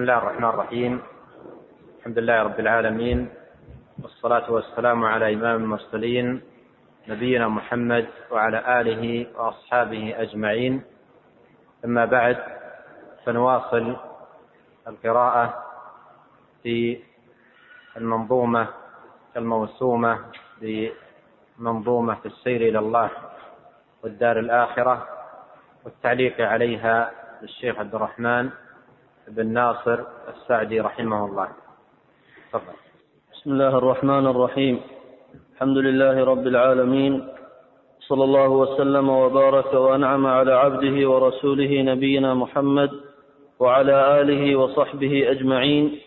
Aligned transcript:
بسم 0.00 0.08
الله 0.08 0.18
الرحمن 0.18 0.48
الرحيم. 0.48 1.02
الحمد 1.98 2.18
لله 2.18 2.42
رب 2.42 2.60
العالمين 2.60 3.28
والصلاة 4.02 4.52
والسلام 4.52 5.04
على 5.04 5.34
إمام 5.34 5.56
المرسلين 5.56 6.40
نبينا 7.08 7.48
محمد 7.48 8.06
وعلى 8.30 8.80
آله 8.80 9.26
وأصحابه 9.36 10.14
أجمعين. 10.16 10.82
أما 11.84 12.04
بعد 12.04 12.36
فنواصل 13.24 13.96
القراءة 14.88 15.64
في 16.62 16.98
المنظومة 17.96 18.68
الموسومة 19.36 20.18
بمنظومة 20.60 22.14
في 22.14 22.26
السير 22.26 22.60
إلى 22.60 22.78
الله 22.78 23.10
والدار 24.02 24.38
الآخرة 24.38 25.08
والتعليق 25.84 26.40
عليها 26.40 27.10
للشيخ 27.42 27.78
عبد 27.78 27.94
الرحمن. 27.94 28.50
بن 29.30 29.46
ناصر 29.46 29.98
السعدي 30.28 30.80
رحمه 30.80 31.24
الله. 31.26 31.48
تفضل. 32.52 32.76
بسم 33.32 33.50
الله 33.50 33.78
الرحمن 33.78 34.26
الرحيم. 34.26 34.80
الحمد 35.54 35.78
لله 35.78 36.24
رب 36.24 36.46
العالمين. 36.46 37.28
صلى 38.00 38.24
الله 38.24 38.48
وسلم 38.48 39.08
وبارك 39.08 39.74
وأنعم 39.74 40.26
على 40.26 40.52
عبده 40.52 41.10
ورسوله 41.10 41.82
نبينا 41.82 42.34
محمد 42.34 42.90
وعلى 43.60 44.20
آله 44.20 44.56
وصحبه 44.56 45.30
أجمعين. 45.30 45.98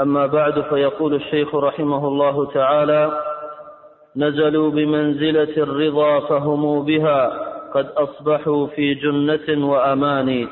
أما 0.00 0.26
بعد 0.26 0.60
فيقول 0.60 1.14
الشيخ 1.14 1.54
رحمه 1.54 2.08
الله 2.08 2.52
تعالى 2.52 3.22
نزلوا 4.16 4.70
بمنزلة 4.70 5.56
الرضا 5.56 6.20
فهموا 6.20 6.82
بها 6.82 7.20
قد 7.74 7.86
أصبحوا 7.96 8.66
في 8.66 8.94
جنة 8.94 9.66
وامان 9.66 10.48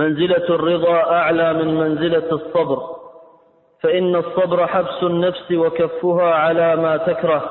منزلة 0.00 0.46
الرضا 0.56 0.94
أعلى 0.94 1.52
من 1.54 1.74
منزلة 1.74 2.28
الصبر 2.32 2.78
فإن 3.82 4.16
الصبر 4.16 4.66
حبس 4.66 5.02
النفس 5.02 5.52
وكفها 5.52 6.34
على 6.34 6.76
ما 6.76 6.96
تكره 6.96 7.50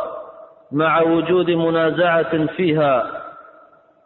مع 0.71 1.01
وجود 1.01 1.49
منازعة 1.51 2.45
فيها 2.45 3.21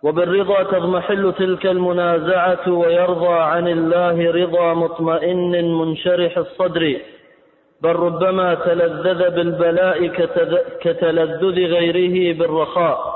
وبالرضا 0.03 0.63
تضمحل 0.63 1.33
تلك 1.37 1.65
المنازعة 1.65 2.71
ويرضى 2.71 3.33
عن 3.33 3.67
الله 3.67 4.31
رضا 4.31 4.73
مطمئن 4.73 5.73
منشرح 5.73 6.37
الصدر 6.37 6.97
بل 7.81 7.95
ربما 7.95 8.53
تلذذ 8.53 9.29
بالبلاء 9.35 10.07
كتلذذ 10.81 11.57
غيره 11.75 12.37
بالرخاء. 12.39 13.12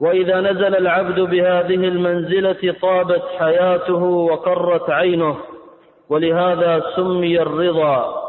وإذا 0.00 0.40
نزل 0.40 0.76
العبد 0.76 1.20
بهذه 1.20 1.74
المنزلة 1.74 2.74
طابت 2.82 3.22
حياته 3.38 4.02
وقرت 4.04 4.90
عينه 4.90 5.36
ولهذا 6.10 6.82
سمي 6.96 7.42
الرضا. 7.42 8.20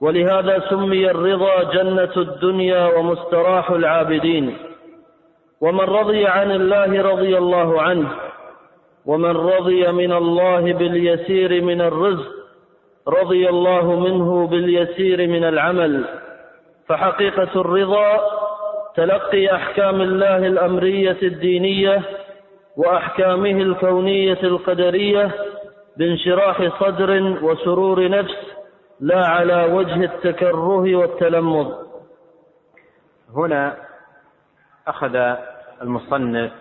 ولهذا 0.00 0.62
سمي 0.70 1.10
الرضا 1.10 1.62
جنة 1.62 2.16
الدنيا 2.16 2.98
ومستراح 2.98 3.70
العابدين. 3.70 4.56
ومن 5.60 5.80
رضي 5.80 6.26
عن 6.26 6.50
الله 6.50 7.02
رضي 7.02 7.38
الله 7.38 7.82
عنه 7.82 8.08
ومن 9.06 9.36
رضي 9.36 9.92
من 9.92 10.12
الله 10.12 10.72
باليسير 10.72 11.62
من 11.62 11.80
الرزق 11.80 12.32
رضي 13.08 13.48
الله 13.48 14.00
منه 14.00 14.46
باليسير 14.46 15.28
من 15.28 15.44
العمل. 15.44 16.04
فحقيقة 16.88 17.60
الرضا 17.60 18.20
تلقي 18.96 19.54
أحكام 19.54 20.00
الله 20.00 20.36
الأمرية 20.36 21.18
الدينية 21.22 22.02
وأحكامه 22.76 23.50
الكونية 23.62 24.42
القدرية 24.42 25.30
بانشراح 25.96 26.78
صدر 26.80 27.10
وسرور 27.42 28.08
نفس 28.08 28.36
لا 29.00 29.26
على 29.26 29.64
وجه 29.72 30.04
التكره 30.04 30.96
والتلمذ. 30.96 31.72
هنا 33.34 33.76
أخذ 34.88 35.36
المصنف 35.82 36.52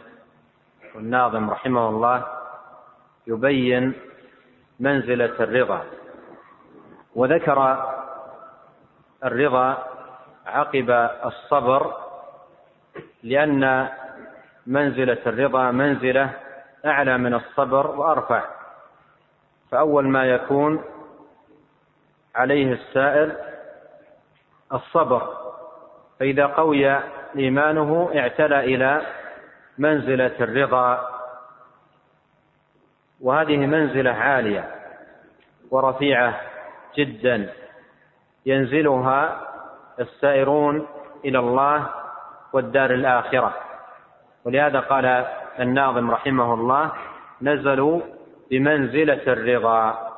والناظم 0.96 1.50
رحمه 1.50 1.90
الله 1.90 2.26
يبين 3.28 3.94
منزلة 4.80 5.34
الرضا 5.40 5.82
وذكر 7.16 7.86
الرضا 9.24 9.78
عقب 10.46 11.10
الصبر 11.26 12.05
لأن 13.26 13.90
منزلة 14.68 15.18
الرضا 15.28 15.72
منزلة 15.72 16.30
أعلى 16.86 17.18
من 17.18 17.34
الصبر 17.34 17.88
وأرفع. 17.88 18.44
فأول 19.72 20.08
ما 20.08 20.26
يكون 20.26 20.84
عليه 22.36 22.74
السائر 22.74 23.36
الصبر. 24.74 25.38
فإذا 26.20 26.46
قوي 26.46 27.00
إيمانه 27.36 28.12
اعتلى 28.16 28.60
إلى 28.60 29.02
منزلة 29.78 30.36
الرضا. 30.40 31.10
وهذه 33.22 33.58
منزلة 33.58 34.12
عالية 34.12 34.76
ورفيعة 35.72 36.42
جدا. 36.98 37.54
ينزلها 38.46 39.42
السائرون 40.00 40.88
إلى 41.26 41.40
الله 41.40 41.90
والدار 42.54 42.92
الآخرة. 42.94 43.54
ولهذا 44.46 44.80
قال 44.80 45.26
الناظم 45.60 46.12
رحمه 46.12 46.54
الله 46.54 46.92
نزلوا 47.42 48.02
بمنزلة 48.52 49.24
الرضا. 49.28 50.12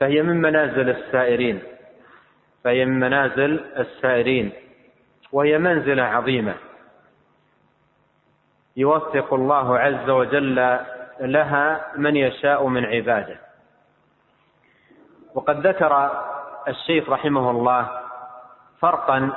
فهي 0.00 0.22
من 0.22 0.36
منازل 0.36 0.90
السائرين. 0.90 1.62
فهي 2.64 2.84
من 2.84 3.00
منازل 3.00 3.64
السائرين. 3.76 4.52
وهي 5.32 5.58
منزلة 5.58 6.02
عظيمة. 6.02 6.54
يوفق 8.76 9.34
الله 9.34 9.78
عز 9.78 10.10
وجل 10.10 10.78
لها 11.20 11.92
من 11.96 12.16
يشاء 12.16 12.66
من 12.66 12.84
عباده. 12.84 13.36
وقد 15.34 15.66
ذكر 15.66 16.10
الشيخ 16.68 17.08
رحمه 17.10 17.50
الله 17.50 17.88
فرقا 18.80 19.30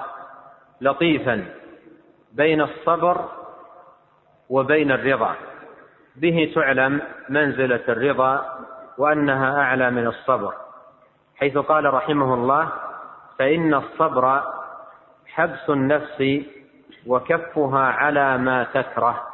لطيفا 0.81 1.45
بين 2.33 2.61
الصبر 2.61 3.25
وبين 4.49 4.91
الرضا. 4.91 5.35
به 6.15 6.51
تعلم 6.55 7.01
منزلة 7.29 7.83
الرضا 7.89 8.59
وأنها 8.97 9.61
أعلى 9.61 9.91
من 9.91 10.07
الصبر. 10.07 10.53
حيث 11.35 11.57
قال 11.57 11.93
رحمه 11.93 12.33
الله 12.33 12.71
فإن 13.39 13.73
الصبر 13.73 14.41
حبس 15.27 15.69
النفس 15.69 16.23
وكفها 17.07 17.79
على 17.79 18.37
ما 18.37 18.63
تكره 18.63 19.27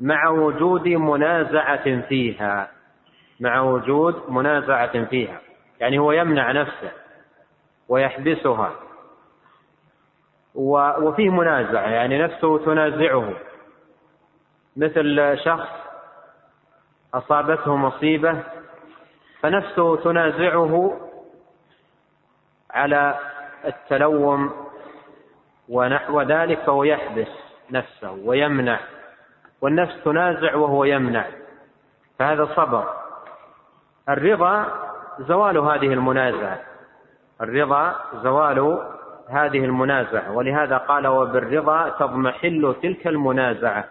مع 0.00 0.28
وجود 0.28 0.88
منازعة 0.88 2.00
فيها 2.00 2.70
مع 3.40 3.60
وجود 3.60 4.22
منازعة 4.28 5.04
فيها. 5.04 5.40
يعني 5.80 5.98
هو 5.98 6.12
يمنع 6.12 6.52
نفسه 6.52 6.90
ويحبسها. 7.88 8.72
وفيه 10.54 11.30
منازعة 11.30 11.88
يعني 11.88 12.22
نفسه 12.22 12.58
تنازعه. 12.58 13.32
مثل 14.76 15.38
شخص 15.44 15.68
أصابته 17.14 17.76
مصيبة 17.76 18.42
فنفسه 19.40 19.96
تنازعه 19.96 21.00
على 22.70 23.18
التلوم 23.64 24.52
ونحو 25.68 26.22
ذلك 26.22 26.58
فهو 26.58 26.84
يحبس 26.84 27.28
نفسه 27.70 28.12
ويمنع. 28.24 28.80
والنفس 29.60 30.04
تنازع 30.04 30.54
وهو 30.54 30.84
يمنع. 30.84 31.26
فهذا 32.18 32.48
صبر. 32.56 32.98
الرضا 34.08 34.66
زوال 35.18 35.58
هذه 35.58 35.92
المنازعة 35.92 36.60
الرضا 37.40 37.96
زوال 38.22 38.88
هذه 39.28 39.64
المنازعة. 39.64 40.32
ولهذا 40.32 40.76
قال 40.76 41.06
وبالرضا 41.06 41.88
تضمحل 41.88 42.74
تلك 42.82 43.06
المنازعة 43.06 43.84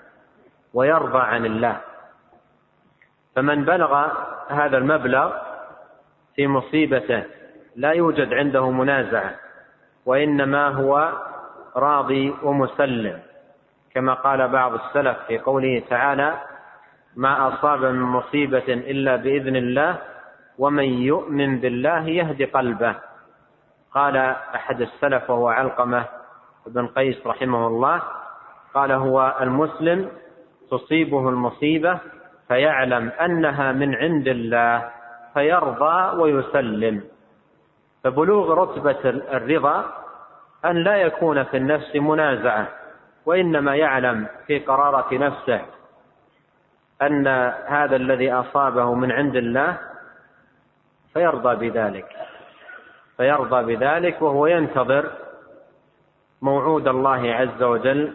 ويرضى 0.74 1.20
عن 1.20 1.46
الله. 1.46 1.78
فمن 3.36 3.66
بلغ 3.66 4.08
هذا 4.50 4.78
المبلغ 4.78 5.34
في 6.36 6.48
مصيبته 6.48 7.24
لا 7.76 7.92
يوجد 7.92 8.34
عنده 8.34 8.70
منازعة 8.70 9.36
وإنما 10.06 10.68
هو 10.68 11.14
راضي 11.76 12.34
ومسلم. 12.44 13.20
كما 13.94 14.14
قال 14.14 14.48
بعض 14.48 14.74
السلف 14.74 15.18
في 15.28 15.40
قوله 15.40 15.84
تعالى 15.90 16.34
ما 17.16 17.48
أصاب 17.48 17.86
من 17.86 18.02
مصيبة 18.02 18.68
إلا 18.68 19.16
بإذن 19.16 19.56
الله 19.56 19.98
ومن 20.58 20.84
يؤمن 20.84 21.60
بالله 21.60 22.08
يهدي 22.08 22.46
قلبه. 22.46 22.96
قال 23.98 24.18
أحد 24.56 24.82
السلف 24.82 25.30
وهو 25.30 25.50
علقمة 25.50 26.06
بن 26.68 26.88
قيس 26.88 27.28
رحمه 27.28 27.68
الله 27.68 28.02
قال 28.74 28.92
هو 28.92 29.38
المسلم 29.42 30.10
تصيبه 30.72 31.30
المصيبة 31.30 32.00
فيعلم 32.48 33.10
أنها 33.10 33.72
من 33.72 33.96
عند 33.96 34.28
الله 34.28 34.90
فيرضى 35.34 36.22
ويسلم. 36.22 37.04
فبلوغ 38.04 38.54
رتبة 38.54 39.10
الرضا 39.10 39.86
أن 40.66 40.84
لا 40.84 40.96
يكون 40.96 41.44
في 41.44 41.58
النفس 41.58 41.96
منازعة 41.96 42.68
وإنما 43.26 43.76
يعلم 43.76 44.28
في 44.48 44.60
قرارة 44.60 45.14
نفسه 45.14 45.62
أن 47.02 47.28
هذا 47.68 47.96
الذي 47.96 48.32
أصابه 48.34 48.94
من 48.94 49.12
عند 49.12 49.36
الله 49.36 49.78
فيرضى 51.14 51.70
بذلك. 51.70 52.37
فيرضى 53.18 53.76
بذلك 53.76 54.22
وهو 54.22 54.48
ينتظر 54.48 55.12
موعود 56.42 56.88
الله 56.88 57.34
عز 57.34 57.64
وجل 57.64 58.14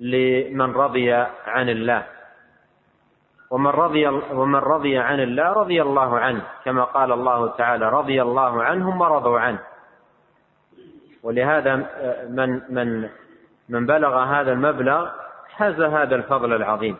لمن 0.00 0.72
رضي 0.72 1.12
عن 1.46 1.68
الله. 1.68 2.06
ومن 3.50 3.70
رضي 3.70 4.08
ومن 4.08 4.58
رضي 4.58 4.98
عن 4.98 5.20
الله 5.20 5.52
رضي 5.52 5.82
الله 5.82 6.18
عنه 6.18 6.42
كما 6.64 6.84
قال 6.84 7.12
الله 7.12 7.48
تعالى 7.48 7.88
رضي 7.88 8.22
الله 8.22 8.62
عنهم 8.62 9.00
ورضوا 9.00 9.40
عنه. 9.40 9.58
ولهذا 11.22 11.76
من 12.28 12.60
من 12.68 13.08
من 13.68 13.86
بلغ 13.86 14.24
هذا 14.24 14.52
المبلغ 14.52 15.08
حاز 15.48 15.80
هذا 15.80 16.14
الفضل 16.16 16.52
العظيم. 16.52 16.96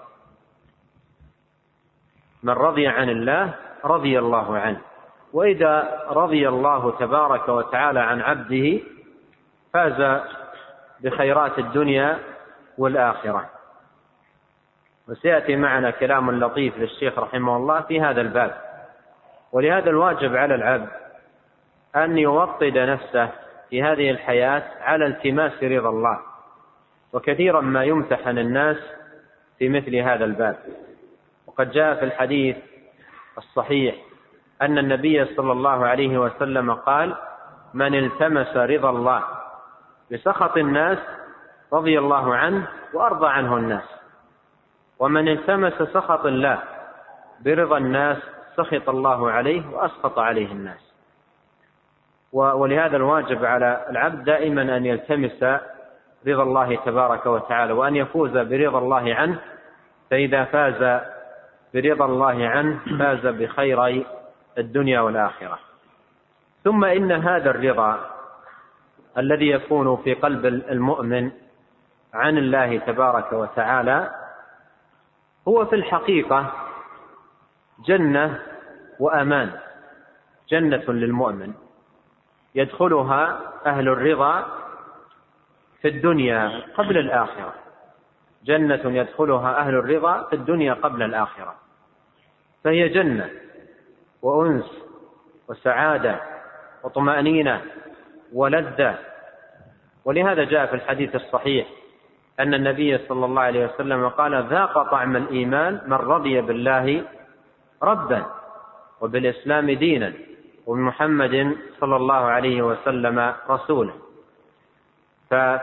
من 2.43 2.53
رضي 2.53 2.88
عن 2.88 3.08
الله 3.08 3.55
رضي 3.85 4.19
الله 4.19 4.58
عنه. 4.58 4.81
وإذا 5.32 6.02
رضي 6.08 6.49
الله 6.49 6.99
تبارك 6.99 7.49
وتعالى 7.49 8.00
عن 8.00 8.20
عبده 8.20 8.81
فاز 9.73 10.20
بخيرات 11.00 11.58
الدنيا 11.58 12.19
والآخرة. 12.79 13.50
وسيأتي 15.08 15.56
معنا 15.56 15.90
كلام 15.90 16.31
لطيف 16.31 16.79
للشيخ 16.79 17.19
رحمه 17.19 17.56
الله 17.56 17.81
في 17.81 18.00
هذا 18.00 18.20
الباب. 18.20 18.61
ولهذا 19.52 19.90
الواجب 19.90 20.37
على 20.37 20.55
العبد 20.55 20.88
أن 21.96 22.19
يوطد 22.19 22.79
نفسه 22.79 23.31
في 23.70 23.82
هذه 23.82 24.11
الحياة 24.11 24.62
على 24.81 25.06
التماس 25.06 25.62
رضا 25.62 25.88
الله. 25.88 26.19
وكثيرا 27.12 27.61
ما 27.61 27.84
يمتحن 27.84 28.38
الناس 28.38 28.76
في 29.58 29.69
مثل 29.69 29.96
هذا 29.96 30.25
الباب. 30.25 30.56
وقد 31.46 31.70
جاء 31.70 31.94
في 31.94 32.05
الحديث 32.05 32.56
الصحيح 33.38 33.94
أن 34.62 34.79
النبي 34.79 35.25
صلى 35.25 35.53
الله 35.53 35.87
عليه 35.87 36.19
وسلم 36.19 36.75
قال 36.75 37.17
من 37.75 37.94
التمس 37.94 38.56
رضا 38.56 38.91
الله 38.91 39.23
بسخط 40.12 40.56
الناس 40.56 40.99
رضي 41.73 41.99
الله 41.99 42.37
عنه 42.37 42.69
وأرضى 42.94 43.29
عنه 43.29 43.56
الناس. 43.56 43.88
ومن 44.99 45.29
التمس 45.29 45.73
سخط 45.73 46.26
الله 46.26 46.59
برضا 47.44 47.79
الناس 47.79 48.19
سخط 48.56 48.88
الله 48.88 49.31
عليه 49.31 49.62
وأسخط 49.73 50.19
عليه 50.19 50.53
الناس. 50.53 50.93
ولهذا 52.32 52.97
الواجب 52.97 53.44
على 53.44 53.87
العبد 53.91 54.25
دائما 54.25 54.62
أن 54.76 54.87
يلتمس 54.87 55.43
رضا 56.26 56.43
الله 56.43 56.76
تبارك 56.76 57.26
وتعالى 57.26 57.73
وأن 57.73 57.97
يفوز 57.97 58.31
برضا 58.31 58.79
الله 58.79 59.15
عنه 59.15 59.38
فإذا 60.11 60.44
فاز 60.44 61.00
برضا 61.75 62.05
الله 62.05 62.49
عنه 62.49 62.81
فاز 62.99 63.26
بخير 63.26 64.05
الدنيا 64.58 65.00
والآخرة. 65.00 65.58
ثم 66.64 66.84
إن 66.84 67.12
هذا 67.12 67.50
الرضا 67.50 68.10
الذي 69.19 69.49
يكون 69.49 69.96
في 69.96 70.14
قلب 70.14 70.46
المؤمن 70.46 71.31
عن 72.14 72.38
الله 72.38 72.78
تبارك 72.78 73.32
وتعالى 73.32 74.10
هو 75.49 75.64
في 75.64 75.76
الحقيقة 75.76 76.52
جنة 77.87 78.38
وأمان 78.99 79.50
جنة 80.49 80.84
للمؤمن. 80.88 81.55
يدخلها 82.55 83.40
أهل 83.66 83.88
الرضا 83.88 84.46
في 85.82 85.88
الدنيا 85.88 86.62
قبل 86.75 86.98
الآخرة. 86.98 87.55
جنة 88.44 88.81
يدخلها 88.84 89.58
أهل 89.58 89.75
الرضا 89.75 90.22
في 90.22 90.37
الدنيا 90.37 90.75
قبل 90.75 91.02
الآخرة. 91.02 91.55
فهي 92.64 92.88
جنة. 92.88 93.31
وأنس 94.22 94.70
وسعادة 95.48 96.20
وطمأنينة 96.84 97.60
ولذة. 98.32 98.98
ولهذا 100.04 100.44
جاء 100.44 100.66
في 100.66 100.74
الحديث 100.74 101.14
الصحيح 101.14 101.66
أن 102.40 102.54
النبي 102.54 102.98
صلى 102.98 103.24
الله 103.24 103.42
عليه 103.42 103.66
وسلم 103.66 104.08
قال 104.08 104.44
ذاق 104.50 104.90
طعم 104.90 105.16
الإيمان 105.16 105.80
من 105.86 105.92
رضي 105.96 106.40
بالله 106.40 107.04
ربا 107.82 108.26
وبالإسلام 109.00 109.70
دينا 109.70 110.12
وبمحمد 110.66 111.56
صلى 111.80 111.96
الله 111.96 112.14
عليه 112.14 112.62
وسلم 112.62 113.32
رسولا 113.50 113.92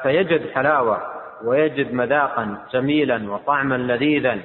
فيجد 0.03 0.50
حلاوة 0.51 1.01
ويجد 1.44 1.94
مذاقا 1.94 2.57
جميلا 2.73 3.31
وطعما 3.31 3.75
لذيذا 3.75 4.39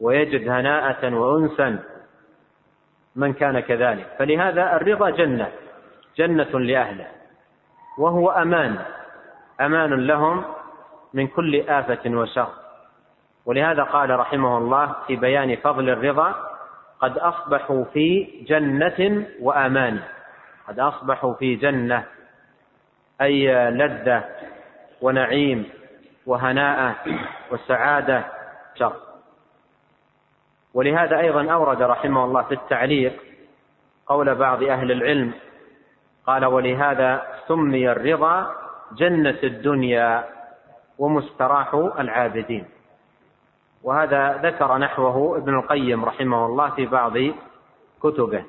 ويجد 0.00 0.48
هناءة 0.48 1.14
وأنسا 1.14 1.78
من 3.16 3.32
كان 3.32 3.60
كذلك. 3.60 4.06
فلهذا 4.18 4.76
الرضا 4.76 5.10
جنة 5.10 5.48
جنة 6.16 6.60
لأهله 6.60 7.06
وهو 7.98 8.30
أمان 8.30 8.78
أمان 9.60 10.06
لهم 10.06 10.44
من 11.14 11.26
كل 11.26 11.60
آفة 11.68 12.10
وشر. 12.10 12.48
ولهذا 13.46 13.82
قال 13.82 14.10
رحمه 14.18 14.58
الله 14.58 14.94
في 15.06 15.16
بيان 15.16 15.56
فضل 15.56 15.90
الرضا 15.90 16.34
قد 17.00 17.18
أصبحوا 17.18 17.84
في 17.84 18.24
جنة 18.48 19.26
وأمان. 19.40 20.00
قد 20.68 20.80
أصبحوا 20.80 21.34
في 21.34 21.54
جنة 21.54 22.04
أي 23.20 23.70
لذة 23.70 24.24
ونعيم 25.00 25.70
وهناء 26.26 26.94
وسعادة 27.50 28.24
شر. 28.74 29.11
ولهذا 30.74 31.18
أيضا 31.18 31.52
أورد 31.52 31.82
رحمه 31.82 32.24
الله 32.24 32.42
في 32.42 32.54
التعليق 32.54 33.12
قول 34.06 34.34
بعض 34.34 34.62
أهل 34.62 34.92
العلم 34.92 35.32
قال 36.26 36.44
ولهذا 36.44 37.22
سمي 37.48 37.92
الرضا 37.92 38.54
جنة 38.92 39.38
الدنيا 39.44 40.24
ومستراح 40.98 41.74
العابدين. 41.74 42.64
وهذا 43.82 44.40
ذكر 44.42 44.78
نحوه 44.78 45.38
ابن 45.38 45.54
القيم 45.54 46.04
رحمه 46.04 46.46
الله 46.46 46.70
في 46.70 46.86
بعض 46.86 47.12
كتبه. 48.02 48.44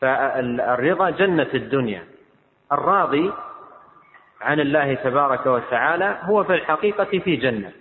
فالرضا 0.00 1.10
جنة 1.10 1.50
الدنيا. 1.54 2.04
الراضي 2.72 3.32
عن 4.40 4.60
الله 4.60 4.94
تبارك 4.94 5.46
وتعالى 5.46 6.18
هو 6.22 6.44
في 6.44 6.54
الحقيقة 6.54 7.18
في 7.18 7.36
جنة 7.36 7.72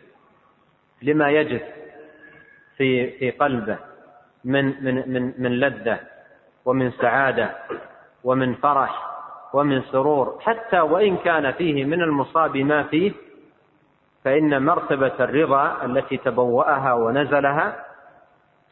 لما 1.01 1.29
يجد 1.29 1.78
في 2.79 3.11
في 3.19 3.31
قلبه 3.31 3.77
من 4.43 4.65
من 4.83 4.95
من 5.13 5.33
من 5.37 5.59
لذة 5.59 5.99
ومن 6.65 6.91
سعادة 6.91 7.49
ومن 8.23 8.55
فرح 8.55 9.05
ومن 9.53 9.81
سرور 9.81 10.39
حتى 10.41 10.79
وإن 10.79 11.17
كان 11.17 11.51
فيه 11.51 11.85
من 11.85 12.01
المصاب 12.01 12.57
ما 12.57 12.83
فيه 12.83 13.11
فإن 14.23 14.65
مرتبة 14.65 15.11
الرضا 15.19 15.85
التي 15.85 16.17
تبوأها 16.17 16.93
ونزلها 16.93 17.85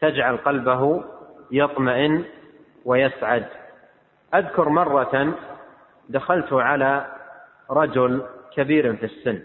تجعل 0.00 0.36
قلبه 0.36 1.04
يطمئن 1.50 2.24
ويسعد. 2.84 3.46
أذكر 4.34 4.68
مرة 4.68 5.34
دخلت 6.08 6.52
على 6.52 7.06
رجل 7.70 8.22
كبير 8.56 8.96
في 8.96 9.04
السن 9.06 9.42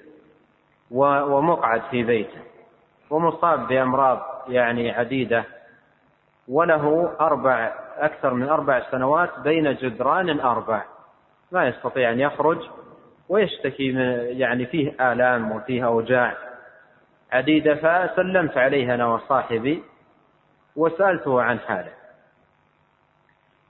ومقعد 0.92 1.82
في 1.92 2.04
بيته 2.04 2.40
ومصاب 3.10 3.68
بأمراض. 3.68 4.33
يعني 4.48 4.92
عديدة 4.92 5.44
وله 6.48 7.16
أربع 7.22 7.74
أكثر 7.98 8.34
من 8.34 8.50
أربع 8.50 8.92
سنوات 8.92 9.40
بين 9.40 9.74
جدران 9.76 10.40
أربع. 10.40 10.84
ما 11.52 11.68
يستطيع 11.68 12.12
أن 12.12 12.20
يخرج 12.20 12.70
ويشتكي 13.30 13.92
من 13.92 14.02
يعني 14.40 14.66
فيه 14.66 15.12
آلام 15.12 15.52
وفيه 15.52 15.86
أوجاع. 15.86 16.34
عديدة 17.32 17.76
فسلمت 17.76 18.58
عليه 18.58 18.94
أنا 18.94 19.06
وصاحبي 19.06 19.84
وسألته 20.76 21.42
عن 21.42 21.60
حاله. 21.60 21.92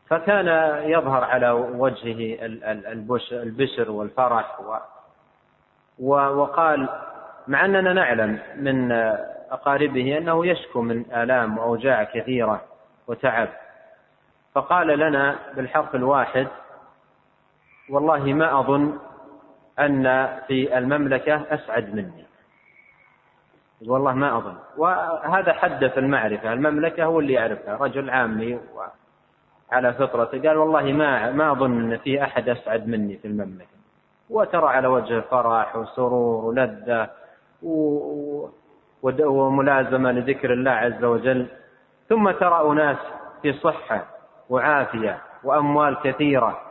فكان 0.08 0.48
يظهر 0.90 1.24
على 1.24 1.52
وجهه 1.52 2.38
البشر 3.32 3.92
والفرح 3.92 4.60
وقال 6.00 6.90
مع 7.48 7.66
أننا 7.66 7.94
نعلم 7.94 8.40
من 8.56 8.92
أقاربه 9.54 10.18
أنه 10.18 10.46
يشكو 10.46 10.82
من 10.82 11.06
آلام 11.12 11.58
وأوجاع 11.58 12.04
كثيرة 12.04 12.62
وتعب. 13.08 13.50
فقال 14.56 14.88
لنا 14.88 15.36
بالحرف 15.56 15.96
الواحد 15.96 16.48
والله 17.90 18.34
ما 18.34 18.60
أظن 18.60 19.00
أن 19.80 20.04
في 20.48 20.78
المملكة 20.78 21.42
أسعد 21.50 21.96
مني. 21.96 22.26
والله 23.88 24.14
ما 24.14 24.38
أظن. 24.38 24.56
وهذا 24.78 25.54
حد 25.54 25.88
في 25.88 26.00
المعرفة. 26.00 26.54
المملكة 26.54 27.04
هو 27.06 27.20
اللي 27.20 27.34
يعرفها 27.34 27.78
رجل 27.78 28.10
عامي 28.10 28.60
على 29.72 29.94
فطرته 29.94 30.48
قال 30.50 30.58
والله 30.58 30.84
ما 30.84 31.32
ما 31.32 31.52
أظن 31.52 31.92
أن 31.92 31.98
في 31.98 32.24
أحد 32.24 32.50
أسعد 32.50 32.88
مني 32.88 33.18
في 33.18 33.28
المملكة. 33.28 33.74
وترى 34.30 34.68
على 34.68 34.88
وجه 34.88 35.20
فرح 35.20 35.76
وسرور 35.76 36.46
ولذة 36.46 37.10
وملازمة 39.04 40.12
لذكر 40.12 40.54
الله 40.54 40.72
عز 40.72 41.04
وجل. 41.04 41.48
ثم 42.10 42.32
ترى 42.32 42.72
أناس 42.72 42.98
في 43.42 43.54
صحة 43.54 44.06
وعافية 44.50 45.18
وأموال 45.44 45.98
كثيرة 46.04 46.62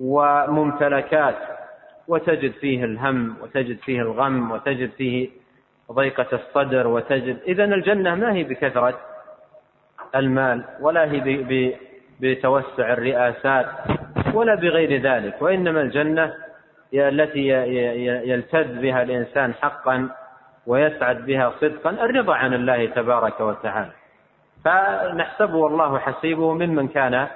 وممتلكات 0.00 1.36
وتجد 2.08 2.52
فيه 2.52 2.84
الهم 2.84 3.36
وتجد 3.42 3.78
فيه 3.78 4.00
الغم 4.00 4.50
وتجد 4.50 4.90
فيه 4.90 5.28
ضيقة 5.92 6.26
الصدر 6.32 6.86
وتجد. 6.86 7.38
إذا 7.46 7.64
الجنة 7.64 8.14
ما 8.14 8.32
هي 8.32 8.44
بكثرة 8.44 8.98
المال 10.14 10.64
ولا 10.80 11.04
هي 11.12 11.20
بتوسع 12.20 12.92
الرئاسات 12.92 13.66
ولا 14.34 14.54
بغير 14.54 15.00
ذلك 15.02 15.42
وإنما 15.42 15.80
الجنة 15.80 16.34
التي 16.94 17.48
يلتذ 18.28 18.80
بها 18.80 19.02
الإنسان 19.02 19.54
حقا 19.54 20.08
ويسعد 20.66 21.26
بها 21.26 21.52
صدقا 21.60 21.90
الرضا 21.90 22.34
عن 22.34 22.54
الله 22.54 22.86
تبارك 22.86 23.40
وتعالى. 23.40 23.92
فنحسبه 24.64 25.56
والله 25.56 25.98
حسيبه 25.98 26.54
ممن 26.54 26.88
كان 26.88 27.28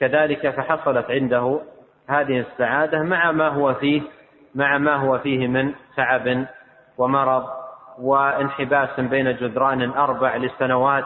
كذلك 0.00 0.50
فحصلت 0.50 1.10
عنده 1.10 1.60
هذه 2.08 2.40
السعادة 2.40 3.02
مع 3.02 3.32
ما 3.32 3.48
هو 3.48 3.74
فيه 3.74 4.02
مع 4.54 4.78
ما 4.78 4.94
هو 4.94 5.18
فيه 5.18 5.48
من 5.48 5.72
تعب 5.96 6.46
ومرض 6.98 7.44
وانحباس 7.98 9.00
بين 9.00 9.36
جدران 9.36 9.90
أربع 9.90 10.36
لسنوات 10.36 11.04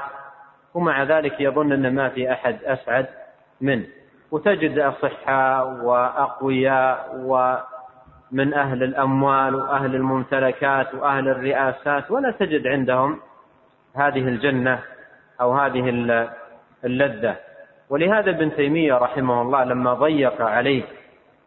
ومع 0.74 1.02
ذلك 1.02 1.40
يظن 1.40 1.72
أن 1.72 1.94
ما 1.94 2.08
في 2.08 2.32
أحد 2.32 2.58
أسعد 2.64 3.06
منه. 3.60 3.86
وتجد 4.30 4.78
أصحاء 4.78 5.66
وأقوياء 5.84 7.16
ومن 8.36 8.54
أهل 8.54 8.82
الأموال 8.82 9.54
وأهل 9.54 9.94
الممتلكات 9.94 10.94
وأهل 10.94 11.28
الرئاسات 11.28 12.10
ولا 12.10 12.30
تجد 12.30 12.66
عندهم 12.66 13.20
هذه 13.96 14.28
الجنة 14.28 14.78
أو 15.40 15.52
هذه 15.52 15.88
اللذة. 16.84 17.36
ولهذا 17.90 18.30
ابن 18.30 18.56
تيمية 18.56 18.94
رحمه 18.94 19.42
الله 19.42 19.64
لما 19.64 19.94
ضيق 19.94 20.42
عليه 20.42 20.82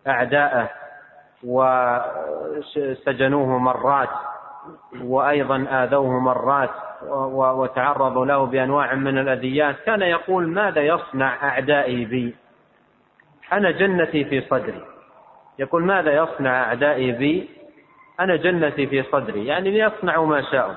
أعداءه 0.07 0.69
وسجنوه 1.43 2.77
مرات 3.57 4.09
وأيضا 5.01 5.65
آذوه 5.71 6.19
مرات 6.19 6.69
وتعرضوا 7.31 8.25
له 8.25 8.45
بأنواع 8.45 8.95
من 8.95 9.17
الأذيات 9.17 9.75
كان 9.85 10.01
يقول 10.01 10.47
ماذا 10.47 10.81
يصنع 10.81 11.49
أعدائي 11.49 12.05
بي؟ 12.05 12.35
أنا 13.53 13.71
جنتي 13.71 14.25
في 14.25 14.41
صدري. 14.41 14.88
يقول 15.59 15.83
ماذا 15.83 16.11
يصنع 16.11 16.63
أعدائي 16.63 17.11
بي؟ 17.11 17.49
أنا 18.19 18.35
جنتي 18.35 18.87
في 18.87 19.03
صدري 19.03 19.45
يعني 19.45 19.71
ليصنعوا 19.71 20.27
ما 20.27 20.41
شاءوا. 20.51 20.75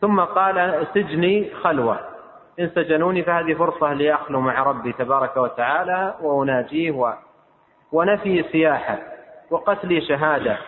ثم 0.00 0.20
قال 0.20 0.86
سجني 0.94 1.50
خلوة. 1.62 2.00
إن 2.60 2.70
سجنوني 2.74 3.22
فهذه 3.22 3.54
فرصة 3.54 3.92
لأخلو 3.92 4.40
مع 4.40 4.62
ربي 4.62 4.92
تبارك 4.92 5.36
وتعالى 5.36 6.14
وأناجيه 6.20 6.90
و... 6.90 7.12
ونفي 7.92 8.44
سياحة 8.52 8.98
وقتلي 9.50 10.00
شهادة. 10.00 10.58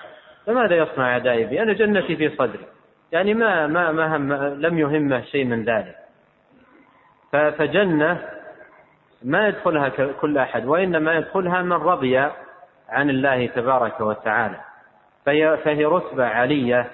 فماذا 0.46 0.76
يصنع 0.76 1.12
أعدائي 1.12 1.44
بي؟ 1.44 1.62
أنا 1.62 1.72
جنتي 1.72 2.16
في 2.16 2.28
صدري. 2.36 2.66
يعني 3.12 3.34
ما 3.34 3.66
ما 3.66 3.92
ما 3.92 4.16
هم 4.16 4.32
لم 4.32 4.78
يهمه 4.78 5.20
شيء 5.20 5.44
من 5.44 5.64
ذلك. 5.64 5.96
فجنة 7.32 8.28
ما 9.22 9.48
يدخلها 9.48 9.88
كل 10.20 10.38
أحد 10.38 10.66
وإنما 10.66 11.14
يدخلها 11.14 11.62
من 11.62 11.72
رضي 11.72 12.28
عن 12.92 13.10
الله 13.10 13.46
تبارك 13.46 14.00
وتعالى. 14.00 14.60
فهي, 15.26 15.56
فهي 15.64 15.84
رتبة 15.84 16.26
علية 16.26 16.90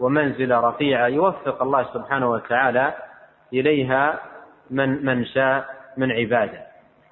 ومنزلة 0.00 0.60
رفيعة 0.60 1.06
يوفق 1.06 1.62
الله 1.62 1.82
سبحانه 1.94 2.30
وتعالى 2.30 2.94
إليها 3.52 4.20
من 4.70 5.04
من 5.04 5.24
شاء 5.24 5.64
من 5.96 6.12
عباده. 6.12 6.60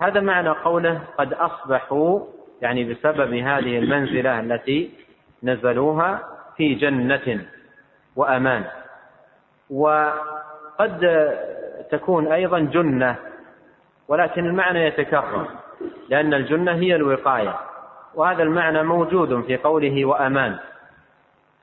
هذا 0.02 0.20
معنى 0.20 0.48
قوله 0.48 1.00
قد 1.18 1.32
أصبحوا 1.32 2.20
يعني 2.62 2.84
بسبب 2.84 3.34
هذه 3.34 3.78
المنزلة 3.78 4.40
التي 4.40 4.90
نزلوها 5.42 6.20
في 6.56 6.74
جنة 6.74 7.44
وأمان. 8.16 8.64
وقد 9.70 11.00
تكون 11.90 12.32
أيضا 12.32 12.58
جنة 12.58 13.16
ولكن 14.08 14.46
المعنى 14.46 14.84
يتكرر 14.84 15.48
لأن 16.08 16.34
الجنة 16.34 16.72
هي 16.72 16.96
الوقاية. 16.96 17.54
وهذا 18.16 18.42
المعنى 18.42 18.82
موجود 18.82 19.44
في 19.44 19.56
قوله 19.56 20.04
وأمان. 20.04 20.58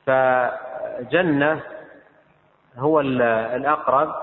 فجنة 0.06 1.60
هو 2.78 3.00
الأقرب 3.56 4.16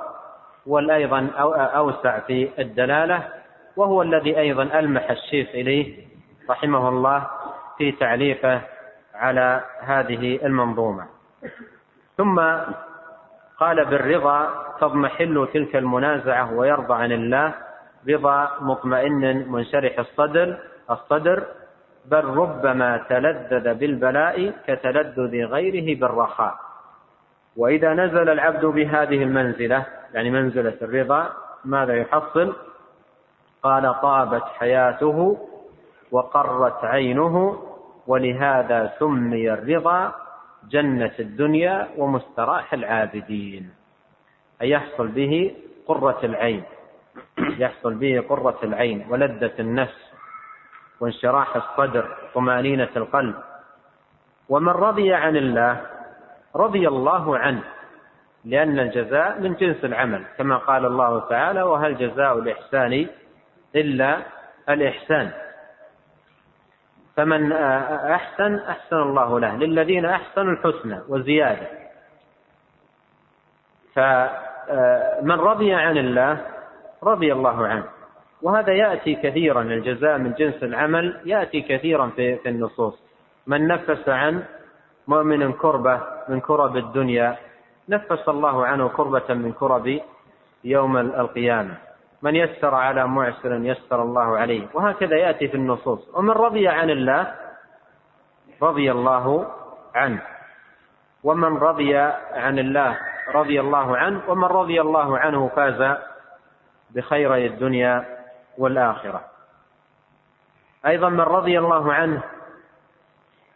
والأيضا 0.66 1.30
أوسع 1.76 2.18
في 2.18 2.50
الدلالة 2.58 3.28
وهو 3.76 4.02
الذي 4.02 4.38
أيضا 4.38 4.62
ألمح 4.62 5.10
الشيخ 5.10 5.48
إليه 5.48 6.06
رحمه 6.50 6.88
الله 6.88 7.26
في 7.78 7.92
تعليقه 7.92 8.60
على 9.14 9.60
هذه 9.80 10.46
المنظومة. 10.46 11.06
ثم 12.16 12.40
قال 13.58 13.84
بالرضا 13.84 14.48
تضمحل 14.80 15.48
تلك 15.52 15.76
المنازعة 15.76 16.54
ويرضى 16.54 16.94
عن 16.94 17.12
الله 17.12 17.54
رضا 18.08 18.50
مطمئن 18.60 19.52
منشرح 19.52 19.98
الصدر 19.98 20.58
الصدر 20.90 21.44
بل 22.10 22.24
ربما 22.24 22.96
تلذذ 23.08 23.74
بالبلاء 23.74 24.52
كتلذذ 24.66 25.44
غيره 25.44 26.00
بالرخاء. 26.00 26.54
وإذا 27.56 27.94
نزل 27.94 28.28
العبد 28.28 28.66
بهذه 28.66 29.22
المنزلة 29.22 29.86
يعني 30.14 30.30
منزلة 30.30 30.76
الرضا 30.82 31.28
ماذا 31.64 31.94
يحصل؟ 31.96 32.56
قال 33.62 34.00
طابت 34.02 34.42
حياته 34.42 35.38
وقرت 36.10 36.84
عينه 36.84 37.62
ولهذا 38.06 38.92
سمي 38.98 39.52
الرضا 39.52 40.14
جنة 40.70 41.12
الدنيا 41.18 41.88
ومستراح 41.96 42.72
العابدين. 42.72 43.70
أي 44.62 44.70
يحصل 44.70 45.08
به 45.08 45.54
قرة 45.86 46.18
العين. 46.24 46.62
يحصل 47.38 47.94
به 47.94 48.24
قرة 48.28 48.58
العين 48.62 49.06
ولذة 49.10 49.52
النفس. 49.58 50.09
وانشراح 51.00 51.56
الصدر 51.56 52.16
طمأنينة 52.34 52.88
القلب. 52.96 53.34
ومن 54.48 54.68
رضي 54.72 55.14
عن 55.14 55.36
الله 55.36 55.80
رضي 56.56 56.88
الله 56.88 57.38
عنه 57.38 57.62
لأن 58.44 58.78
الجزاء 58.78 59.40
من 59.40 59.54
جنس 59.54 59.84
العمل 59.84 60.24
كما 60.38 60.56
قال 60.56 60.86
الله 60.86 61.20
تعالى 61.28 61.62
وهل 61.62 61.96
جزاء 61.98 62.38
الإحسان 62.38 63.06
إلا 63.74 64.18
الإحسان 64.68 65.30
فمن 67.16 67.52
أحسن 67.52 68.58
أحسن 68.58 68.96
الله 68.96 69.40
له 69.40 69.56
للذين 69.56 70.04
أحسنوا 70.06 70.52
الحسنى 70.52 71.00
وزيادة 71.08 71.66
فمن 73.94 75.36
رضي 75.40 75.74
عن 75.74 75.96
الله 75.98 76.46
رضي 77.02 77.32
الله 77.32 77.66
عنه. 77.66 77.84
وهذا 78.42 78.72
يأتي 78.72 79.14
كثيرا 79.14 79.62
الجزاء 79.62 80.18
من 80.18 80.32
جنس 80.32 80.62
العمل 80.62 81.20
يأتي 81.24 81.60
كثيرا 81.60 82.06
في, 82.16 82.36
في 82.36 82.48
النصوص. 82.48 83.02
من 83.46 83.66
نفس 83.66 84.08
عن 84.08 84.42
مؤمن 85.08 85.52
كربة 85.52 86.00
من 86.28 86.40
كرب 86.40 86.76
الدنيا 86.76 87.36
نفس 87.88 88.28
الله 88.28 88.66
عنه 88.66 88.88
كربة 88.88 89.34
من 89.34 89.52
كرب 89.52 90.00
يوم 90.64 90.96
القيامة. 90.96 91.74
من 92.22 92.36
يسر 92.36 92.74
على 92.74 93.06
معسر 93.06 93.54
يسر 93.54 94.02
الله 94.02 94.38
عليه. 94.38 94.66
وهكذا 94.74 95.16
يأتي 95.16 95.48
في 95.48 95.54
النصوص. 95.54 96.08
ومن 96.14 96.30
رضي 96.30 96.68
عن 96.68 96.90
الله 96.90 97.34
رضي 98.62 98.90
الله 98.90 99.46
عنه. 99.94 100.22
ومن 101.24 101.56
رضي 101.56 101.96
عن 102.32 102.58
الله 102.58 102.98
رضي 103.34 103.60
الله 103.60 103.96
عنه. 103.96 104.20
ومن 104.28 104.44
رضي 104.44 104.80
الله 104.80 105.18
عنه 105.18 105.48
فاز 105.48 105.96
بخيري 106.90 107.46
الدنيا 107.46 108.19
والآخرة. 108.58 109.20
أيضا 110.86 111.08
من 111.08 111.20
رضي 111.20 111.58
الله 111.58 111.92
عنه 111.94 112.22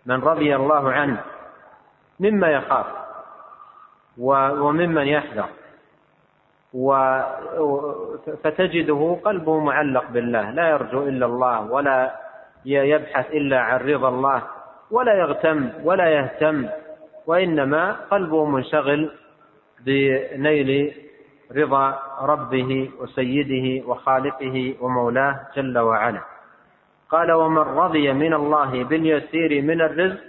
من 0.07 0.21
رضي 0.21 0.57
الله 0.57 0.93
عنه 0.93 1.21
مما 2.21 2.49
يخاف 2.49 2.87
وممن 4.19 5.07
يحذر. 5.07 5.49
و 6.75 7.21
فتجده 8.45 9.19
قلبه 9.25 9.59
معلق 9.59 10.11
بالله 10.11 10.51
لا 10.51 10.69
يرجو 10.69 11.03
إلا 11.03 11.27
الله 11.27 11.61
ولا 11.61 12.21
يبحث 12.65 13.31
إلا 13.31 13.59
عن 13.61 13.79
رضا 13.79 14.09
الله 14.09 14.43
ولا 14.91 15.15
يغتم 15.15 15.71
ولا 15.85 16.09
يهتم 16.11 16.69
وإنما 17.27 17.93
قلبه 18.11 18.45
منشغل 18.45 19.11
بنيل 19.81 20.95
رضا 21.53 21.99
ربه 22.21 22.91
وسيده 22.99 23.89
وخالقه 23.89 24.75
ومولاه 24.81 25.41
جل 25.57 25.79
وعلا. 25.79 26.21
قال 27.11 27.33
ومن 27.33 27.59
رضي 27.59 28.13
من 28.13 28.35
الله 28.35 28.85
باليسير 28.85 29.63
من 29.63 29.81
الرزق 29.81 30.21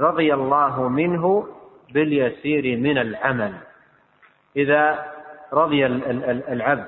رضي 0.00 0.34
الله 0.34 0.88
منه 0.88 1.48
باليسير 1.90 2.76
من 2.76 2.98
العمل. 2.98 3.54
إذا 4.56 5.12
رضي 5.52 5.86
العبد. 6.48 6.86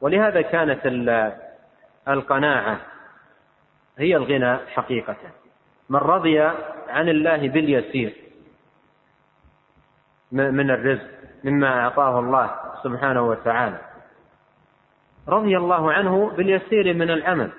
ولهذا 0.00 0.42
كانت 0.42 0.80
القناعة 2.08 2.80
هي 3.98 4.16
الغنى 4.16 4.56
حقيقة. 4.56 5.16
من 5.90 5.98
رضي 5.98 6.40
عن 6.88 7.08
الله 7.08 7.48
باليسير 7.48 8.12
من 10.32 10.70
الرزق 10.70 11.10
مما 11.44 11.80
أعطاه 11.80 12.18
الله. 12.18 12.63
سبحانه 12.84 13.22
وتعالى. 13.22 13.78
رضي 15.28 15.56
الله 15.56 15.92
عنه 15.92 16.30
باليسير 16.36 16.94
من 16.94 17.10
العمل. 17.10 17.50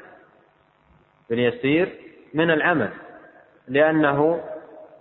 باليسير 1.30 1.90
من 2.34 2.52
العمل. 2.52 2.90
لأنه 3.68 4.42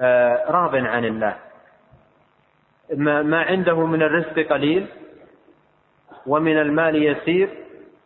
آه، 0.00 0.50
راض 0.50 0.75
عن 0.76 1.04
الله. 1.04 1.37
ما 3.23 3.43
عنده 3.43 3.87
من 3.87 4.02
الرزق 4.02 4.52
قليل 4.52 4.87
ومن 6.26 6.57
المال 6.59 7.02
يسير 7.02 7.49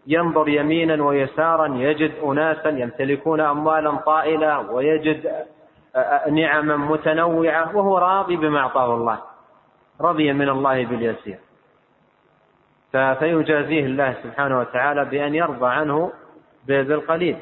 ينظر 0.07 0.49
يمينا 0.49 1.05
ويسارا 1.05 1.67
يجد 1.67 2.13
اناسا 2.25 2.69
يمتلكون 2.69 3.41
اموالا 3.41 3.97
طائلة 3.97 4.71
ويجد 4.71 5.47
نعما 6.31 6.77
متنوعة 6.77 7.77
وهو 7.77 7.99
راضي 7.99 8.37
بما 8.37 8.59
أعطاه 8.59 8.95
الله. 8.95 9.19
رضي 10.01 10.33
من 10.33 10.49
الله 10.49 10.87
باليسير. 10.87 11.39
فيجازيه 12.93 13.87
الله 13.87 14.15
سبحانه 14.23 14.59
وتعالى 14.61 15.05
بأن 15.05 15.35
يرضى 15.35 15.67
عنه 15.67 16.13
بالقليل 16.67 17.37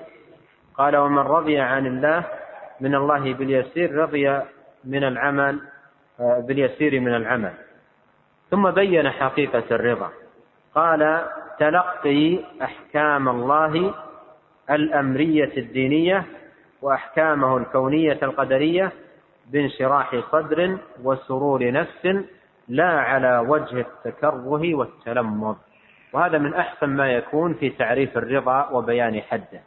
قال 0.75 0.97
ومن 0.97 1.19
رضي 1.19 1.59
عن 1.59 1.87
الله 1.87 2.25
من 2.81 2.95
الله 2.95 3.35
باليسير 3.35 3.95
رضي 3.95 4.41
من 4.85 5.05
العمل 5.05 5.61
باليسير 6.19 7.01
من 7.01 7.15
العمل. 7.15 7.53
ثم 8.51 8.71
بين 8.71 9.11
حقيقة 9.11 9.65
الرضا. 9.71 10.11
قال 10.75 11.27
تلقي 11.59 12.39
أحكام 12.63 13.29
الله 13.29 13.95
الأمرية 14.71 15.57
الدينية 15.57 16.25
وأحكامه 16.83 17.57
الكونية 17.57 18.19
القدرية 18.23 18.93
بانشراح 19.53 20.17
صدر 20.33 20.79
وسرور 21.03 21.71
نفس 21.71 22.09
لا 22.69 23.01
على 23.01 23.39
وجه 23.39 23.81
التكره 23.81 24.75
والتلمذ. 24.75 25.55
وهذا 26.13 26.39
من 26.39 26.55
أحسن 26.55 26.87
ما 26.87 27.13
يكون 27.13 27.55
في 27.55 27.71
تعريف 27.71 28.19
الرضا 28.19 28.69
وبيان 28.71 29.21
حده. 29.21 29.61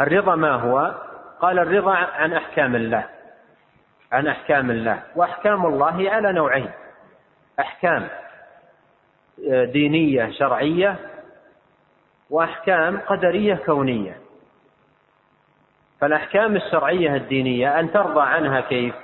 الرضا 0.00 0.34
ما 0.34 0.52
هو؟ 0.52 0.94
قال 1.40 1.58
الرضا 1.58 1.94
عن 1.94 2.32
أحكام 2.32 2.76
الله. 2.76 3.04
عن 4.12 4.26
أحكام 4.26 4.70
الله. 4.70 5.02
وأحكام 5.16 5.66
الله 5.66 6.10
على 6.10 6.32
نوعين. 6.32 6.70
أحكام 7.60 8.08
دينية 9.48 10.30
شرعية. 10.30 10.96
وأحكام 12.30 13.00
قدرية 13.06 13.54
كونية. 13.54 14.16
فالأحكام 16.00 16.56
الشرعية 16.56 17.14
الدينية 17.14 17.80
أن 17.80 17.92
ترضى 17.92 18.20
عنها 18.20 18.60
كيف؟ 18.60 18.94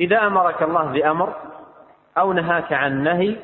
إذا 0.00 0.26
أمرك 0.26 0.62
الله 0.62 0.84
بأمر 0.84 1.34
أو 2.18 2.32
نهاك 2.32 2.72
عن 2.72 3.02
نهي 3.02 3.36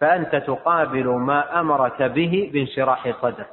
فأنت 0.00 0.36
تقابل 0.36 1.06
ما 1.06 1.60
أمرك 1.60 2.02
به 2.02 2.50
بانشراح 2.52 3.10
صدر 3.22 3.44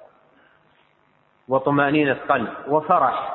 وطمأنينة 1.47 2.17
قلب 2.29 2.53
وفرح. 2.67 3.33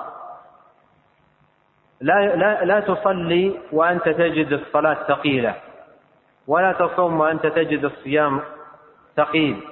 لا 2.01 2.37
لا 2.37 2.65
لا 2.65 2.81
تصلي 2.81 3.61
وأنت 3.73 4.09
تجد 4.09 4.53
الصلاة 4.53 4.95
ثقيلة 5.09 5.55
ولا 6.47 6.73
تصوم 6.73 7.21
وأنت 7.21 7.47
تجد 7.47 7.85
الصيام 7.85 8.41
ثقيل. 9.17 9.63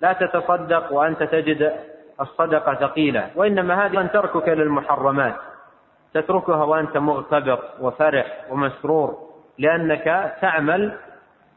لا 0.00 0.12
تتصدق 0.12 0.92
وأنت 0.92 1.22
تجد 1.22 1.72
الصدقة 2.20 2.74
ثقيلة 2.74 3.30
وإنما 3.34 3.86
أن 3.86 4.10
تركك 4.10 4.48
للمحرمات. 4.48 5.34
تتركها 6.14 6.64
وأنت 6.64 6.96
مغتبط 6.96 7.60
وفرح 7.80 8.26
ومسرور 8.50 9.18
لأنك 9.58 10.36
تعمل 10.40 10.98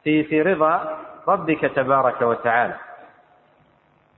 في 0.04 0.24
في 0.24 0.42
رضا 0.42 0.98
ربك 1.28 1.62
تبارك 1.62 2.22
وتعالى. 2.22 2.74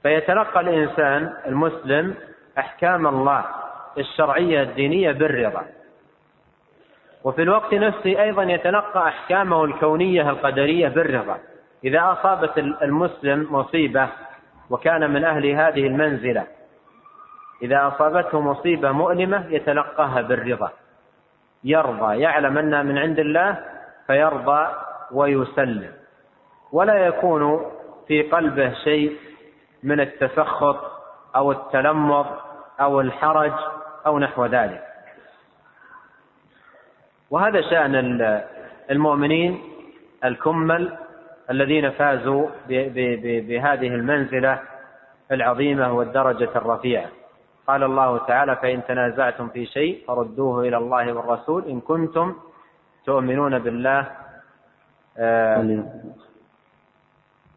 فيتلقى 0.03 0.59
الإنسان 0.59 1.33
المسلم 1.45 2.15
أحكام 2.57 3.07
الله 3.07 3.45
الشرعية 3.97 4.61
الدينية 4.63 5.11
بالرضا. 5.11 5.65
وفي 7.23 7.41
الوقت 7.41 7.73
نفسه 7.73 8.21
أيضا 8.21 8.43
يتلقى 8.43 9.07
أحكامه 9.07 9.63
الكونية 9.63 10.29
القدرية 10.29 10.87
بالرضا. 10.87 11.37
إذا 11.83 12.11
أصابت 12.11 12.57
المسلم 12.57 13.47
مصيبة 13.51 14.09
وكان 14.69 15.13
من 15.13 15.23
أهل 15.23 15.45
هذه 15.45 15.87
المنزلة 15.87 16.43
إذا 17.63 17.87
أصابته 17.87 18.41
مصيبة 18.41 18.91
مؤلمة 18.91 19.45
يتلقاها 19.49 20.21
بالرضا. 20.21 20.71
يرضى 21.63 22.19
يعلم 22.19 22.57
أنها 22.57 22.83
من 22.83 22.97
عند 22.97 23.19
الله 23.19 23.65
فيرضى 24.07 24.67
ويسلم. 25.11 25.91
ولا 26.71 26.95
يكون 26.95 27.71
في 28.07 28.21
قلبه 28.21 28.73
شيء 28.73 29.17
من 29.83 29.99
التسخط 29.99 30.91
أو 31.35 31.51
التلمض 31.51 32.25
أو 32.81 33.01
الحرج 33.01 33.51
أو 34.05 34.19
نحو 34.19 34.45
ذلك. 34.45 34.83
وهذا 37.29 37.61
شأن 37.61 38.41
المؤمنين 38.91 39.61
الكمل 40.23 40.97
الذين 41.49 41.89
فازوا 41.89 42.47
بهذه 43.47 43.87
المنزلة 43.87 44.59
العظيمة 45.31 45.93
والدرجة 45.93 46.49
الرفيعة. 46.55 47.05
قال 47.67 47.83
الله 47.83 48.17
تعالى 48.17 48.55
فإن 48.55 48.83
تنازعتم 48.87 49.49
في 49.49 49.65
شيء 49.65 50.03
فردوه 50.07 50.61
إلى 50.61 50.77
الله 50.77 51.13
والرسول 51.13 51.65
إن 51.65 51.81
كنتم 51.81 52.35
تؤمنون 53.05 53.59
بالله. 53.59 54.07
آه 55.17 55.83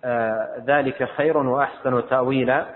آه 0.05 0.49
ذلك 0.67 1.05
خير 1.05 1.37
وأحسن 1.37 2.09
تأويلا. 2.09 2.67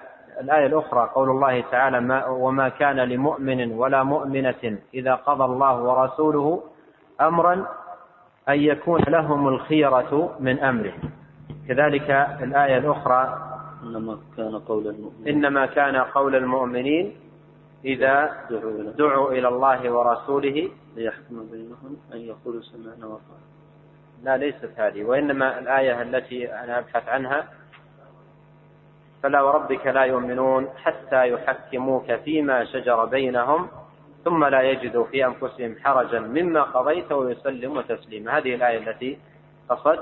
الآية 0.41 0.67
الأخرى 0.67 1.11
قول 1.15 1.31
الله 1.31 1.61
تعالى 1.61 2.01
ما 2.01 2.27
وما 2.27 2.69
كان 2.69 2.97
لمؤمن 2.97 3.73
ولا 3.73 4.03
مؤمنة 4.03 4.79
إذا 4.95 5.15
قضى 5.15 5.45
الله 5.45 5.83
ورسوله 5.83 6.63
أمرا 7.21 7.67
أن 8.49 8.61
يكون 8.61 9.01
لهم 9.09 9.49
الخيرة 9.49 10.37
من 10.41 10.59
أمره. 10.59 10.93
كذلك 11.69 12.11
الآية 12.43 12.79
الأخرى 12.79 13.50
إنما 13.83 14.19
كان 14.37 14.59
قول 14.59 14.87
المؤمنين. 14.87 15.29
إنما 15.29 15.67
كان 15.67 15.97
قول 15.97 16.37
المؤمنين 16.37 17.17
إذا 17.85 18.47
دعوا 18.99 19.33
إلى 19.33 19.49
الله. 19.49 19.91
ورسوله. 19.91 20.71
ليحكم 20.97 21.47
بينهم 21.51 21.97
أن 22.13 22.19
يقولوا 22.19 22.63
سمعنا 22.63 23.07
وأطعنا 23.07 23.51
لا 24.23 24.37
ليست 24.37 24.71
هذه 24.77 25.05
وإنما 25.05 25.59
الآية 25.59 26.03
التي 26.03 26.53
أنا 26.53 26.79
أبحث 26.79 27.09
عنها. 27.09 27.49
فلا 29.23 29.43
وربك 29.43 29.87
لا 29.87 30.05
يؤمنون 30.05 30.69
حتى 30.77 31.29
يحكموك 31.29 32.13
فيما 32.13 32.65
شجر 32.65 33.05
بينهم 33.05 33.69
ثم 34.25 34.45
لا 34.45 34.63
يجدوا 34.63 35.05
في 35.05 35.27
أنفسهم 35.27 35.77
حرجا 35.81 36.21
مما 36.21 36.63
قضيت 36.63 37.13
ويسلموا 37.13 37.83
تسليما. 37.83 38.39
هذه 38.39 38.55
الآية 38.55 38.79
التي 38.79 39.19
قصد 39.69 39.99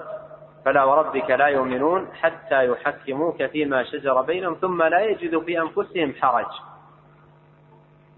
فلا 0.68 0.84
وربك 0.84 1.30
لا 1.30 1.46
يؤمنون 1.46 2.08
حتى 2.14 2.66
يحكموك 2.66 3.46
فيما 3.46 3.84
شجر 3.84 4.22
بينهم 4.22 4.54
ثم 4.54 4.82
لا 4.82 5.00
يجدوا 5.00 5.40
في 5.40 5.60
أنفسهم 5.60 6.14
حرج. 6.20 6.46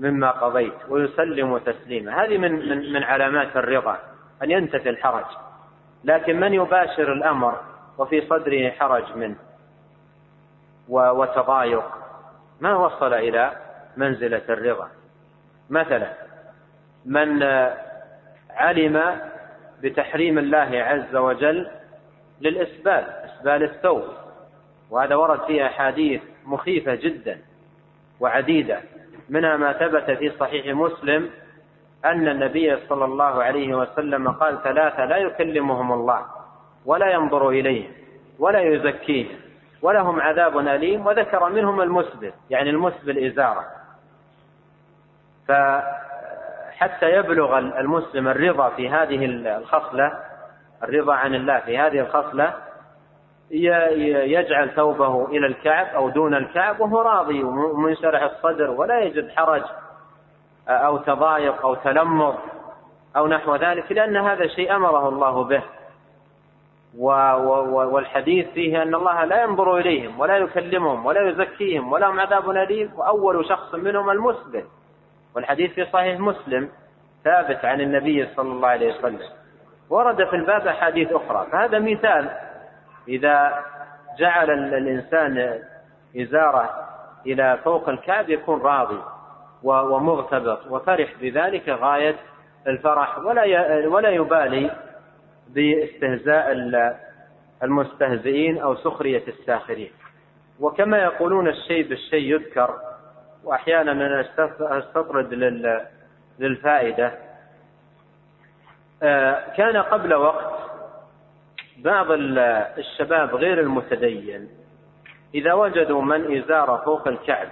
مما 0.00 0.30
قضيت 0.30 0.74
ويسلموا 0.88 1.58
تسليما. 1.58 2.24
هذه 2.24 2.38
من, 2.38 2.68
من, 2.68 2.92
من 2.92 3.02
علامات 3.02 3.56
الرضا 3.56 3.98
أن 4.42 4.50
ينتفي 4.50 4.88
الحرج. 4.88 5.24
لكن 6.04 6.40
من 6.40 6.54
يباشر 6.54 7.12
الأمر 7.12 7.60
وفي 7.98 8.26
صدره 8.26 8.70
حرج 8.70 9.16
منه؟ 9.16 9.36
وتضايق. 10.88 11.84
ما 12.60 12.76
وصل 12.76 13.14
إلى 13.14 13.52
منزلة 13.96 14.42
الرضا؟ 14.48 14.88
مثلا 15.70 16.12
من 17.06 17.42
علم 18.50 19.20
بتحريم 19.82 20.38
الله 20.38 20.70
عز 20.82 21.16
وجل 21.16 21.79
للإسبال 22.40 23.04
إسبال 23.24 23.62
الثوب. 23.62 24.04
وهذا 24.90 25.14
ورد 25.14 25.40
فيه 25.44 25.66
أحاديث 25.66 26.22
مخيفة 26.46 26.94
جدا 26.94 27.38
وعديدة. 28.20 28.80
منها 29.28 29.56
ما 29.56 29.72
ثبت 29.72 30.10
في 30.10 30.30
صحيح 30.30 30.66
مسلم 30.66 31.30
أن 32.04 32.28
النبي 32.28 32.76
صلى 32.88 33.04
الله 33.04 33.42
عليه 33.42 33.74
وسلم 33.74 34.28
قال 34.28 34.62
ثلاثة 34.62 35.04
لا 35.04 35.16
يكلمهم 35.16 35.92
الله 35.92 36.26
ولا 36.86 37.10
ينظر 37.10 37.48
إليهم 37.48 37.92
ولا 38.38 38.60
يزكيهم 38.60 39.38
ولهم 39.82 40.20
عذاب 40.20 40.58
أليم. 40.58 41.06
وذكر 41.06 41.48
منهم 41.48 41.80
المسبل 41.80 42.32
يعني 42.50 42.70
المسبل 42.70 43.24
إزارة. 43.26 43.64
فحتى 45.48 47.10
يبلغ 47.16 47.58
المسلم 47.58 48.28
الرضا 48.28 48.68
في 48.68 48.88
هذه 48.88 49.24
الخصلة 49.58 50.29
الرضا 50.84 51.14
عن 51.14 51.34
الله. 51.34 51.60
في 51.60 51.78
هذه 51.78 52.00
الخصلة 52.00 52.54
يجعل 53.50 54.70
ثوبه 54.70 55.26
إلى 55.26 55.46
الكعب 55.46 55.86
أو 55.86 56.08
دون 56.08 56.34
الكعب 56.34 56.80
وهو 56.80 57.00
راضي 57.00 57.44
ومنشرح 57.44 58.22
الصدر 58.22 58.70
ولا 58.70 59.00
يجد 59.00 59.30
حرج 59.30 59.62
أو 60.68 60.96
تضايق 60.96 61.62
أو 61.62 61.74
تلمر 61.74 62.38
أو 63.16 63.26
نحو 63.26 63.56
ذلك 63.56 63.92
لأن 63.92 64.16
هذا 64.16 64.46
شيء 64.46 64.76
أمره 64.76 65.08
الله 65.08 65.44
به. 65.44 65.62
والحديث 66.94 68.48
فيه 68.48 68.82
أن 68.82 68.94
الله 68.94 69.24
لا 69.24 69.42
ينظر 69.42 69.76
إليهم 69.76 70.20
ولا 70.20 70.36
يكلمهم 70.36 71.06
ولا 71.06 71.28
يزكيهم 71.28 71.92
ولهم 71.92 72.20
عذاب 72.20 72.50
أليم 72.50 72.92
وأول 72.96 73.46
شخص 73.48 73.74
منهم 73.74 74.10
المسلم. 74.10 74.64
والحديث 75.36 75.72
في 75.72 75.84
صحيح 75.84 76.20
مسلم 76.20 76.68
ثابت 77.24 77.64
عن 77.64 77.80
النبي 77.80 78.28
صلى 78.36 78.52
الله 78.52 78.68
عليه 78.68 78.94
وسلم. 78.94 79.39
ورد 79.90 80.24
في 80.28 80.36
الباب 80.36 80.66
أحاديث 80.66 81.12
أخرى. 81.12 81.46
فهذا 81.52 81.78
مثال. 81.78 82.30
إذا 83.08 83.64
جعل 84.18 84.50
الإنسان 84.50 85.58
إزارة 86.16 86.70
إلى 87.26 87.58
فوق 87.64 87.88
الكعب 87.88 88.28
يكون 88.30 88.60
راضي 88.62 89.02
ومغتبط 89.62 90.66
وفرح 90.66 91.14
بذلك 91.20 91.68
غاية 91.68 92.16
الفرح 92.66 93.18
ولا 93.18 93.42
ولا 93.86 94.08
يبالي 94.08 94.70
باستهزاء 95.48 96.52
المستهزئين 97.62 98.58
أو 98.58 98.74
سخرية 98.74 99.22
الساخرين. 99.28 99.90
وكما 100.60 100.98
يقولون 100.98 101.48
الشيء 101.48 101.88
بالشيء 101.88 102.34
يذكر 102.34 102.74
وأحيانا 103.44 103.92
أنا 103.92 104.24
أستطرد 104.60 105.34
للفائدة. 106.38 107.12
كان 109.56 109.76
قبل 109.76 110.14
وقت 110.14 110.52
بعض 111.78 112.06
الشباب 112.78 113.34
غير 113.34 113.60
المتدين 113.60 114.48
إذا 115.34 115.52
وجدوا 115.52 116.02
من 116.02 116.36
إزار 116.38 116.82
فوق 116.84 117.08
الكعب 117.08 117.48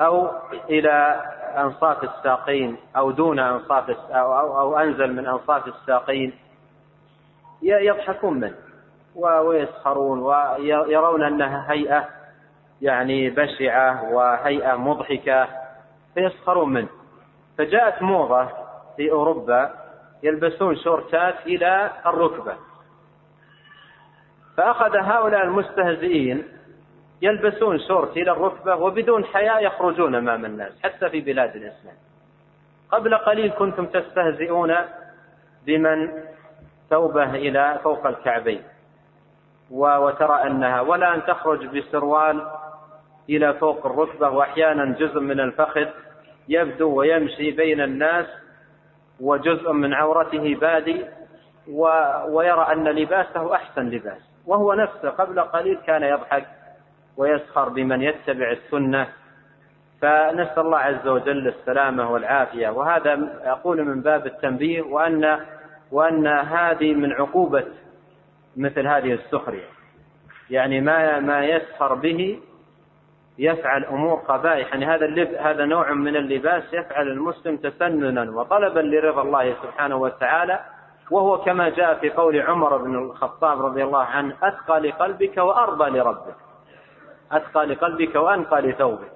أو 0.00 0.30
إلى 0.70 1.22
أنصاف 1.56 2.04
الساقين 2.04 2.76
أو 2.96 3.10
دون 3.10 3.38
أنصاف 3.38 3.90
أو, 3.90 4.38
أو, 4.38 4.60
أو 4.60 4.78
أنزل 4.78 5.12
من 5.12 5.26
أنصاف 5.26 5.66
الساقين 5.68 6.32
يضحكون 7.62 8.40
منه 8.40 8.56
ويسخرون 9.14 10.18
ويرون 10.18 11.22
أنها 11.22 11.72
هيئة 11.72 12.08
يعني 12.82 13.30
بشعة 13.30 14.12
وهيئة 14.12 14.76
مضحكة 14.76 15.48
فيسخرون 16.14 16.72
منه. 16.72 16.88
فجاءت 17.58 18.02
موضة 18.02 18.63
في 18.96 19.10
أوروبا 19.10 19.74
يلبسون 20.22 20.76
شورتات 20.76 21.46
إلى 21.46 21.90
الركبة. 22.06 22.56
فأخذ 24.56 24.96
هؤلاء 24.96 25.42
المستهزئين 25.44 26.42
يلبسون 27.22 27.78
شورت 27.78 28.16
إلى 28.16 28.30
الركبة 28.30 28.76
وبدون 28.76 29.24
حياء 29.24 29.64
يخرجون 29.64 30.14
أمام 30.14 30.44
الناس 30.44 30.82
حتى 30.82 31.10
في 31.10 31.20
بلاد 31.20 31.56
الإسلام. 31.56 31.96
قبل 32.90 33.14
قليل 33.14 33.50
كنتم 33.50 33.86
تستهزئون 33.86 34.74
بمن 35.66 36.12
ثوبه 36.90 37.34
إلى 37.34 37.80
فوق 37.82 38.06
الكعبين. 38.06 38.62
وترى 39.70 40.42
أنها 40.42 40.80
ولا 40.80 41.14
أن 41.14 41.24
تخرج 41.24 41.66
بسروال 41.66 42.46
إلى 43.30 43.54
فوق 43.54 43.86
الركبة 43.86 44.28
وأحيانا 44.28 44.84
جزء 44.84 45.20
من 45.20 45.40
الفخذ 45.40 45.86
يبدو 46.48 46.94
ويمشي 46.94 47.50
بين 47.50 47.80
الناس 47.80 48.26
وجزء 49.20 49.72
من 49.72 49.94
عورته 49.94 50.54
بادي 50.54 51.04
ويرى 52.28 52.66
أن 52.72 52.88
لباسه 52.88 53.54
أحسن 53.54 53.90
لباس. 53.90 54.20
وهو 54.46 54.74
نفسه 54.74 55.10
قبل 55.10 55.40
قليل 55.40 55.78
كان 55.86 56.02
يضحك 56.02 56.46
ويسخر 57.16 57.68
بمن 57.68 58.02
يتبع 58.02 58.50
السنة. 58.50 59.08
فنسأل 60.02 60.58
الله 60.58 60.78
عز 60.78 61.08
وجل 61.08 61.48
السلامة 61.48 62.12
والعافية. 62.12 62.68
وهذا 62.68 63.40
أقول 63.44 63.84
من 63.84 64.00
باب 64.00 64.26
التنبيه 64.26 64.82
وأن 64.82 65.40
وأن 65.92 66.26
هذه 66.26 66.94
من 66.94 67.12
عقوبة 67.12 67.64
مثل 68.56 68.86
هذه 68.86 69.12
السخرية. 69.12 69.68
يعني 70.50 70.80
ما 70.80 71.20
ما 71.20 71.44
يسخر 71.44 71.94
به 71.94 72.40
يفعل 73.38 73.84
أمور 73.84 74.14
قبائح. 74.14 74.68
يعني 74.68 74.86
هذا 74.86 75.04
اللب 75.04 75.34
هذا 75.34 75.64
نوع 75.64 75.92
من 75.92 76.16
اللباس 76.16 76.62
يفعل 76.72 77.08
المسلم 77.08 77.56
تسننا 77.56 78.30
وطلبا 78.30 78.80
لرضا 78.80 79.22
الله 79.22 79.54
سبحانه 79.62 79.96
وتعالى. 79.96 80.60
وهو 81.10 81.38
كما 81.38 81.68
جاء 81.68 81.94
في 81.94 82.10
قول 82.10 82.40
عمر 82.40 82.76
بن 82.76 82.94
الخطاب 82.94 83.66
رضي 83.66 83.84
الله 83.84 84.04
عنه 84.04 84.34
اتقى 84.42 84.80
لقلبك 84.80 85.36
وأرضى 85.36 85.90
لربك. 85.90 86.34
اتقى 87.32 87.66
لقلبك 87.66 88.14
وأنقى 88.14 88.62
لثوبك. 88.62 89.12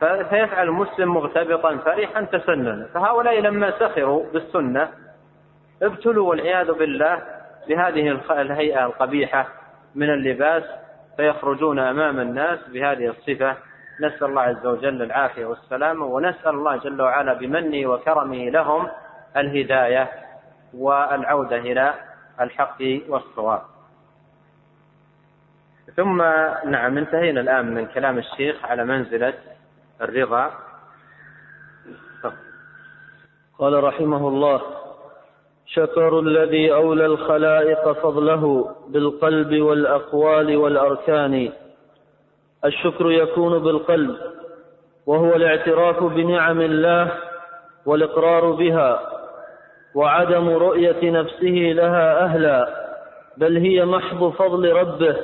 فيفعل 0.00 0.68
المسلم 0.68 1.14
مغتبطا 1.14 1.76
فرحا 1.76 2.22
تسننا. 2.22 2.86
فهؤلاء 2.94 3.40
لما 3.40 3.70
سخروا 3.70 4.24
بالسنة 4.32 4.88
ابتلوا 5.82 6.28
والعياذ 6.28 6.72
بالله 6.72 7.22
بهذه 7.68 8.20
الهيئة 8.30 8.86
القبيحة 8.86 9.48
من 9.94 10.10
اللباس. 10.10 10.83
فيخرجون 11.16 11.78
أمام 11.78 12.20
الناس 12.20 12.68
بهذه 12.68 13.08
الصفة. 13.10 13.56
نسأل 14.00 14.24
الله 14.24 14.42
عز 14.42 14.66
وجل 14.66 15.02
العافية 15.02 15.46
والسلامة 15.46 16.06
ونسأل 16.06 16.50
الله 16.50 16.76
جل 16.76 17.02
وعلا 17.02 17.32
بمنه 17.32 17.86
وكرمه 17.86 18.50
لهم 18.50 18.88
الهداية 19.36 20.10
والعودة 20.74 21.56
إلى 21.56 21.94
الحق 22.40 22.82
والصواب. 23.08 23.62
ثم 25.96 26.22
نعم 26.64 26.98
انتهينا 26.98 27.40
الآن 27.40 27.74
من 27.74 27.86
كلام 27.86 28.18
الشيخ 28.18 28.64
على 28.64 28.84
منزلة 28.84 29.34
الرضا. 30.00 30.50
قال 33.58 33.84
رحمه 33.84 34.28
الله 34.28 34.62
شكر 35.66 36.18
الذي 36.18 36.72
أولى 36.72 37.06
الخلائق 37.06 37.92
فضله 37.92 38.74
بالقلب 38.88 39.60
والأقوال 39.62 40.56
والأركان. 40.56 41.50
الشكر 42.64 43.10
يكون 43.10 43.58
بالقلب 43.58 44.16
وهو 45.06 45.34
الاعتراف 45.34 46.02
بنعم 46.02 46.60
الله 46.60 47.12
والإقرار 47.86 48.50
بها 48.50 49.00
وعدم 49.94 50.48
رؤية 50.48 51.10
نفسه 51.10 51.72
لها 51.74 52.24
أهلا 52.24 52.68
بل 53.36 53.56
هي 53.56 53.84
محض 53.84 54.30
فضل 54.32 54.72
ربه 54.72 55.16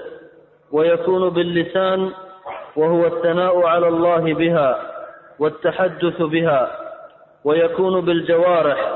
ويكون 0.72 1.28
باللسان 1.28 2.10
وهو 2.76 3.06
الثناء 3.06 3.66
على 3.66 3.88
الله 3.88 4.34
بها 4.34 4.80
والتحدث 5.38 6.22
بها 6.22 6.70
ويكون 7.44 8.00
بالجوارح. 8.00 8.89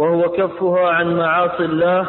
وهو 0.00 0.28
كفها 0.28 0.88
عن 0.88 1.16
معاصي 1.16 1.64
الله 1.64 2.08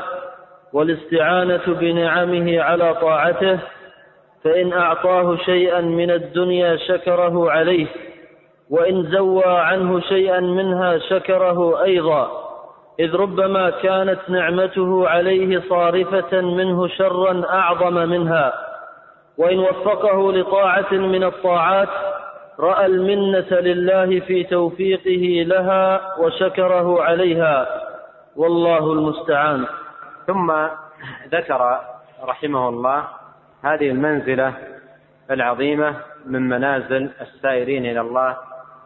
والاستعانة 0.74 1.62
بنعمه 1.68 2.62
على 2.62 2.94
طاعته 2.94 3.60
فإن 4.44 4.74
أعطاه 4.74 5.36
شيئا 5.36 5.82
من 5.82 6.12
الدنيا 6.12 6.78
شكره 6.78 7.52
عليه 7.52 7.88
وإن 8.70 9.04
زوى 9.04 9.46
عنه 9.46 10.00
شيئا 10.00 10.40
منها 10.40 10.98
شكره 10.98 11.84
أيضا. 11.84 12.32
إذ 13.00 13.16
ربما 13.16 13.70
كانت 13.70 14.20
نعمته 14.30 15.08
عليه 15.08 15.62
صارفة 15.70 16.42
منه 16.42 16.88
شرا 16.88 17.44
أعظم 17.50 17.94
منها. 17.94 18.54
وإن 19.38 19.60
وفقه 19.60 20.32
لطاعة 20.32 20.94
من 20.94 21.24
الطاعات 21.24 21.90
رأى 22.60 22.86
المنة 22.86 23.60
لله 23.60 24.20
في 24.20 24.44
توفيقه 24.44 25.48
لها 25.48 26.02
وشكره 26.20 27.02
عليها. 27.02 27.81
والله 28.36 28.94
المستعان. 28.94 29.68
ثم 30.28 30.68
ذكر 31.28 31.80
رحمه 32.24 32.70
الله 32.70 33.08
هذه 33.64 33.90
المنزلة 33.90 34.54
العظيمة 35.32 35.96
من 36.26 36.50
منازل 36.50 37.12
السائرين 37.22 37.86
إلى 37.86 38.02
الله 38.02 38.38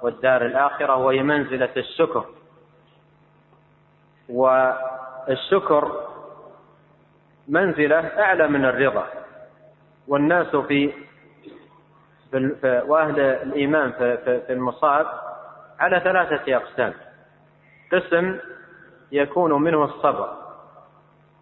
والدار 0.02 0.46
الآخرة 0.46 0.96
وهي 0.96 1.24
منزلة 1.24 1.70
الشكر. 1.78 2.26
والشكر 4.30 5.92
منزلة 7.48 8.00
أعلى 8.00 8.48
من 8.48 8.66
الرضا. 8.66 9.06
والناس 10.08 10.56
في 10.56 10.94
وأهل 12.64 13.20
الإيمان 13.20 13.92
في 13.92 14.54
المصاب 14.54 15.08
على 15.80 16.00
ثلاثة 16.00 16.56
أقسام. 16.56 16.94
قسم 17.92 18.40
يكون 19.16 19.64
منه 19.64 19.84
الصبر 19.84 20.30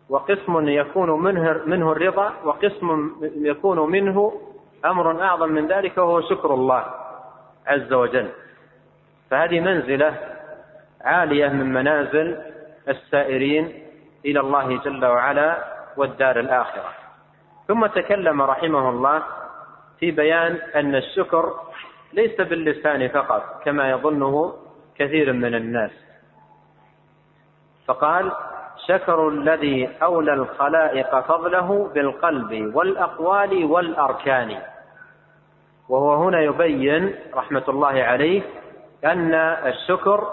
وقسم 0.09 0.67
يكون 0.67 1.23
منه, 1.23 1.61
منه 1.65 1.91
الرضا 1.91 2.33
وقسم 2.43 3.11
يكون 3.21 3.91
منه 3.91 4.41
أمر 4.85 5.21
أعظم 5.21 5.49
من 5.49 5.67
ذلك 5.67 5.97
وهو 5.97 6.21
شكر 6.21 6.53
الله 6.53 6.85
عز 7.67 7.93
وجل. 7.93 8.29
فهذه 9.29 9.59
منزلة 9.59 10.15
عالية 11.01 11.47
من 11.47 11.73
منازل 11.73 12.37
السائرين 12.89 13.83
إلى 14.25 14.39
الله 14.39 14.77
جل 14.77 15.05
وعلا 15.05 15.63
والدار 15.97 16.39
الآخرة. 16.39 16.89
ثم 17.67 17.85
تكلم 17.85 18.41
رحمه 18.41 18.89
الله 18.89 19.23
في 19.99 20.11
بيان 20.11 20.57
أن 20.75 20.95
الشكر 20.95 21.53
ليس 22.13 22.41
باللسان 22.41 23.07
فقط 23.07 23.61
كما 23.65 23.89
يظنه 23.89 24.53
كثير 24.95 25.33
من 25.33 25.55
الناس. 25.55 25.91
فقال 27.87 28.31
شكر 28.87 29.27
الذي 29.27 29.89
أولى 30.03 30.33
الخلائق 30.33 31.19
فضله 31.19 31.89
بالقلب 31.93 32.75
والأقوال 32.75 33.65
والأركان. 33.65 34.57
وهو 35.89 36.13
هنا 36.13 36.41
يبين 36.41 37.15
رحمة 37.33 37.63
الله 37.67 38.03
عليه 38.03 38.41
أن 39.05 39.33
الشكر 39.33 40.27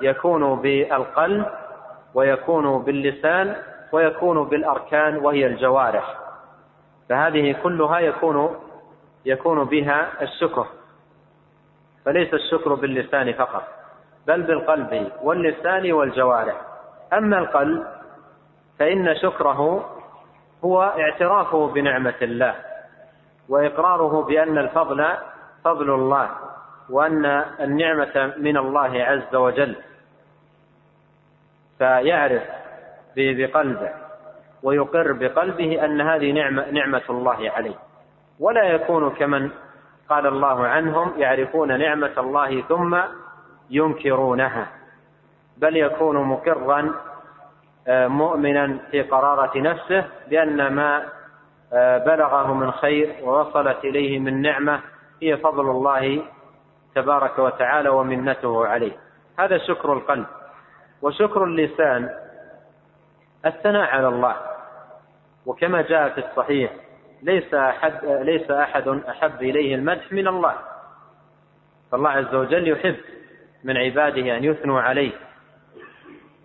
يكون 0.00 0.60
بالقلب 0.60 1.46
ويكون 2.14 2.82
باللسان 2.82 3.56
ويكون 3.92 4.44
بالأركان 4.44 5.16
وهي 5.16 5.46
الجوارح. 5.46 6.14
فهذه 7.08 7.56
كلها 7.62 7.98
يكون 7.98 8.56
يكون 9.24 9.64
بها 9.64 10.22
الشكر. 10.22 10.66
فليس 12.04 12.34
الشكر 12.34 12.74
باللسان 12.74 13.32
فقط 13.32 13.62
بل 14.26 14.42
بالقلب 14.42 15.12
واللسان 15.22 15.92
والجوارح. 15.92 16.67
أما 17.12 17.38
القلب 17.38 17.86
فإن 18.78 19.16
شكره 19.16 19.90
هو 20.64 20.82
اعترافه 20.82 21.66
بنعمة 21.66 22.14
الله 22.22 22.54
وإقراره 23.48 24.22
بأن 24.22 24.58
الفضل 24.58 25.06
فضل 25.64 25.90
الله 25.94 26.30
وأن 26.90 27.24
النعمة 27.60 28.32
من 28.36 28.56
الله 28.56 29.02
عز 29.02 29.34
وجل. 29.34 29.76
فيعرف 31.78 32.42
بقلبه 33.16 33.90
ويقر 34.62 35.12
بقلبه 35.12 35.84
أن 35.84 36.00
هذه 36.00 36.32
نعمة, 36.32 36.70
نعمة 36.70 37.02
الله 37.10 37.50
عليه. 37.50 37.74
ولا 38.40 38.62
يكون 38.62 39.10
كمن 39.10 39.50
قال 40.08 40.26
الله 40.26 40.66
عنهم 40.66 41.12
يعرفون 41.16 41.78
نعمة 41.78 42.12
الله 42.18 42.60
ثم 42.60 42.98
ينكرونها. 43.70 44.77
بل 45.58 45.76
يكون 45.76 46.16
مقرا 46.16 46.94
آه، 47.88 48.06
مؤمنا 48.06 48.78
في 48.90 49.02
قرارة 49.02 49.58
نفسه 49.58 50.04
بأن 50.28 50.66
ما 50.66 51.04
آه، 51.72 51.98
بلغه 51.98 52.54
من 52.54 52.72
خير 52.72 53.16
ووصلت 53.22 53.84
إليه 53.84 54.18
من 54.18 54.42
نعمة 54.42 54.80
هي 55.22 55.36
فضل 55.36 55.70
الله 55.70 56.22
تبارك 56.94 57.38
وتعالى 57.38 57.88
ومنته 57.88 58.66
عليه. 58.66 58.92
هذا 59.38 59.58
شكر 59.58 59.92
القلب 59.92 60.26
وشكر 61.02 61.44
اللسان. 61.44 62.10
الثناء 63.46 63.90
على 63.90 64.08
الله. 64.08 64.36
وكما 65.46 65.82
جاء 65.82 66.08
في 66.08 66.18
الصحيح 66.18 66.72
ليس 67.22 67.54
أحد 67.54 68.04
ليس 68.04 68.50
أحد 68.50 68.88
أحب 68.88 69.42
إليه 69.42 69.74
المدح 69.74 70.12
من 70.12 70.28
الله. 70.28 70.54
فالله 71.92 72.10
عز 72.10 72.34
وجل 72.34 72.68
يحب 72.68 72.96
من 73.64 73.76
عباده 73.76 74.36
أن 74.36 74.44
يثنوا 74.44 74.80
عليه. 74.80 75.27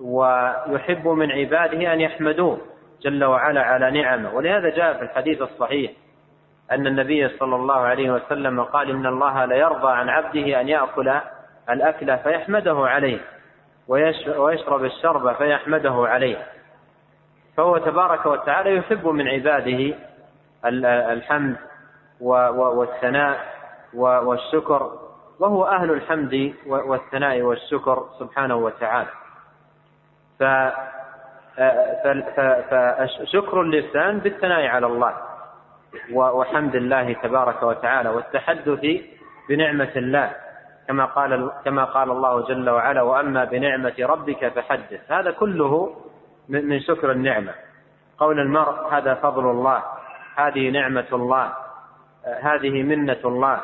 ويحب 0.04 1.08
من 1.08 1.32
عباده 1.32 1.94
أن 1.94 2.02
يحمدوه 2.02 2.58
جل 3.02 3.24
وعلا 3.24 3.62
على 3.62 4.02
نعمه. 4.02 4.34
ولهذا 4.34 4.70
جاء 4.70 4.94
في 4.94 5.02
الحديث 5.02 5.42
الصحيح 5.42 5.92
أن 6.72 6.88
النبي 6.88 7.30
صلى 7.30 7.56
الله 7.56 7.76
عليه 7.76 8.12
وسلم 8.12 8.64
قال 8.64 8.90
إن 8.90 9.06
الله 9.06 9.46
ليرضى 9.46 9.92
عن 9.92 10.10
عبده 10.10 10.62
أن 10.62 10.70
يأكل 10.70 11.14
الأكل 11.70 12.18
فيحمده 12.18 12.76
عليه 12.78 13.20
ويشرب 14.38 14.84
الشرب 14.84 15.36
فيحمده 15.36 15.96
عليه. 16.08 16.38
فهو 17.58 17.78
تبارك 17.78 18.26
وتعالى 18.26 18.76
يحب 18.76 19.08
من 19.08 19.28
عباده 19.28 19.96
الحمد 21.14 21.56
والثناء 22.52 23.40
والشكر 23.94 24.92
وهو 25.40 25.66
أهل 25.66 25.92
الحمد 25.92 26.54
والثناء 26.66 27.42
والشكر 27.42 28.06
سبحانه 28.20 28.56
وتعالى. 28.56 29.10
فشكر 32.70 33.62
اللسان 33.62 34.20
بالثناء 34.20 34.66
على 34.68 34.88
الله. 34.88 35.14
وحمد 36.14 36.76
الله 36.76 37.14
تبارك 37.14 37.64
وتعالى 37.64 38.10
والتحدث 38.10 38.86
بنعمة 39.50 39.92
الله 39.96 40.32
كما 40.88 41.06
قال 41.06 41.52
كما 41.66 41.84
قال 41.86 42.12
الله 42.12 42.48
جل 42.48 42.70
وعلا 42.70 43.02
وأما 43.02 43.44
بنعمة 43.44 43.94
ربك 44.00 44.48
فحدث. 44.48 45.12
هذا 45.12 45.32
كله 45.32 45.96
من 46.50 46.80
شكر 46.80 47.12
النعمة. 47.12 47.54
قول 48.18 48.40
المرء 48.40 48.88
هذا 48.92 49.14
فضل 49.14 49.52
الله 49.52 49.84
هذه 50.36 50.70
نعمة 50.70 51.06
الله 51.14 51.54
هذه 52.42 52.84
منة 52.84 53.22
الله 53.26 53.60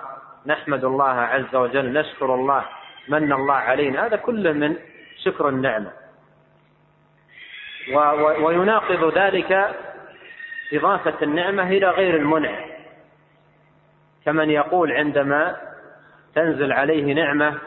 نحمد 0.46 0.84
الله 0.84 1.16
عز 1.34 1.56
وجل 1.56 1.94
نشكر 1.94 2.36
الله 2.36 2.66
من 3.10 3.34
الله 3.34 3.56
علينا. 3.56 4.06
هذا 4.06 4.16
كله 4.16 4.52
من 4.52 4.76
شكر 5.26 5.50
النعمة. 5.50 5.92
ويناقض 8.42 9.18
ذلك 9.18 9.76
إضافة 10.74 11.14
النعمة 11.22 11.64
إلى 11.64 11.90
غير 11.90 12.16
المنعم 12.16 12.70
كمن 14.26 14.50
يقول 14.50 14.92
عندما 14.92 15.56
تنزل 16.36 16.72
عليه 16.72 17.14
نعمة 17.14 17.58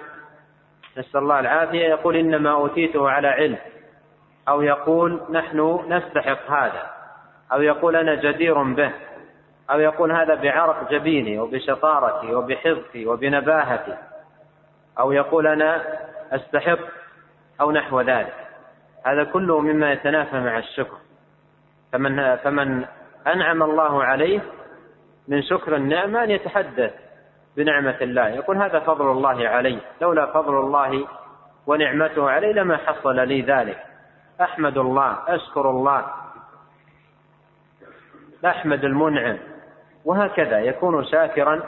نسأل 0.99 1.21
الله 1.21 1.41
العافية 1.41 1.85
يقول 1.85 2.17
إنما 2.17 2.53
أوتيته 2.53 3.11
على 3.11 3.29
علم. 3.29 3.59
أو 4.49 4.63
يقول 4.63 5.21
نحن 5.31 5.85
نستحق 5.89 6.51
هذا. 6.51 6.91
أو 7.53 7.63
يقول 7.63 7.97
أنا 7.97 8.15
جدير 8.15 8.63
به. 8.63 8.93
أو 9.71 9.81
يقول 9.81 10.13
هذا 10.13 10.35
بعرق 10.35 10.91
جبيني 10.91 11.39
وبشطارتي 11.39 12.35
وبحفظي 12.35 13.07
وبنباهتي. 13.07 13.97
أو 14.99 15.13
يقول 15.13 15.47
أنا 15.47 15.99
أستحق 16.33 16.79
أو 17.61 17.73
نحو 17.73 18.01
ذلك. 18.01 18.42
هذا 19.07 19.25
كله 19.25 19.61
مما 19.61 19.93
يتنافى 19.93 20.41
مع 20.41 20.59
الشكر. 20.59 20.97
فمن 21.93 22.37
فمن 22.37 22.85
أنعم 23.27 23.63
الله 23.63 24.05
عليه 24.05 24.41
من 25.29 25.43
شكر 25.43 25.77
النعمة 25.77 26.25
أن 26.25 26.31
يتحدث 26.31 26.95
بنعمة 27.57 27.97
الله. 28.01 28.29
يقول 28.29 28.57
هذا 28.57 28.81
فضل 28.81 29.11
الله 29.11 29.49
علي 29.49 29.79
لولا 30.01 30.27
فضل 30.27 30.55
الله 30.55 31.09
ونعمته 31.67 32.31
علي 32.31 32.53
لما 32.53 32.77
حصل 32.77 33.17
لي 33.17 33.43
ذلك. 33.43 33.79
أحمد 34.41 34.79
الله 34.79 35.19
أشكر 35.29 35.71
الله. 35.71 36.07
أحمد 38.47 38.85
المنعم. 38.85 39.39
وهكذا 40.05 40.61
يكون 40.61 41.05
شاكرا 41.05 41.63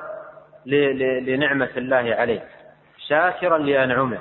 لنعمة 0.66 1.70
الله 1.76 2.14
عليه. 2.14 2.44
شاكرا 3.08 3.58
لأنعمه. 3.58 4.18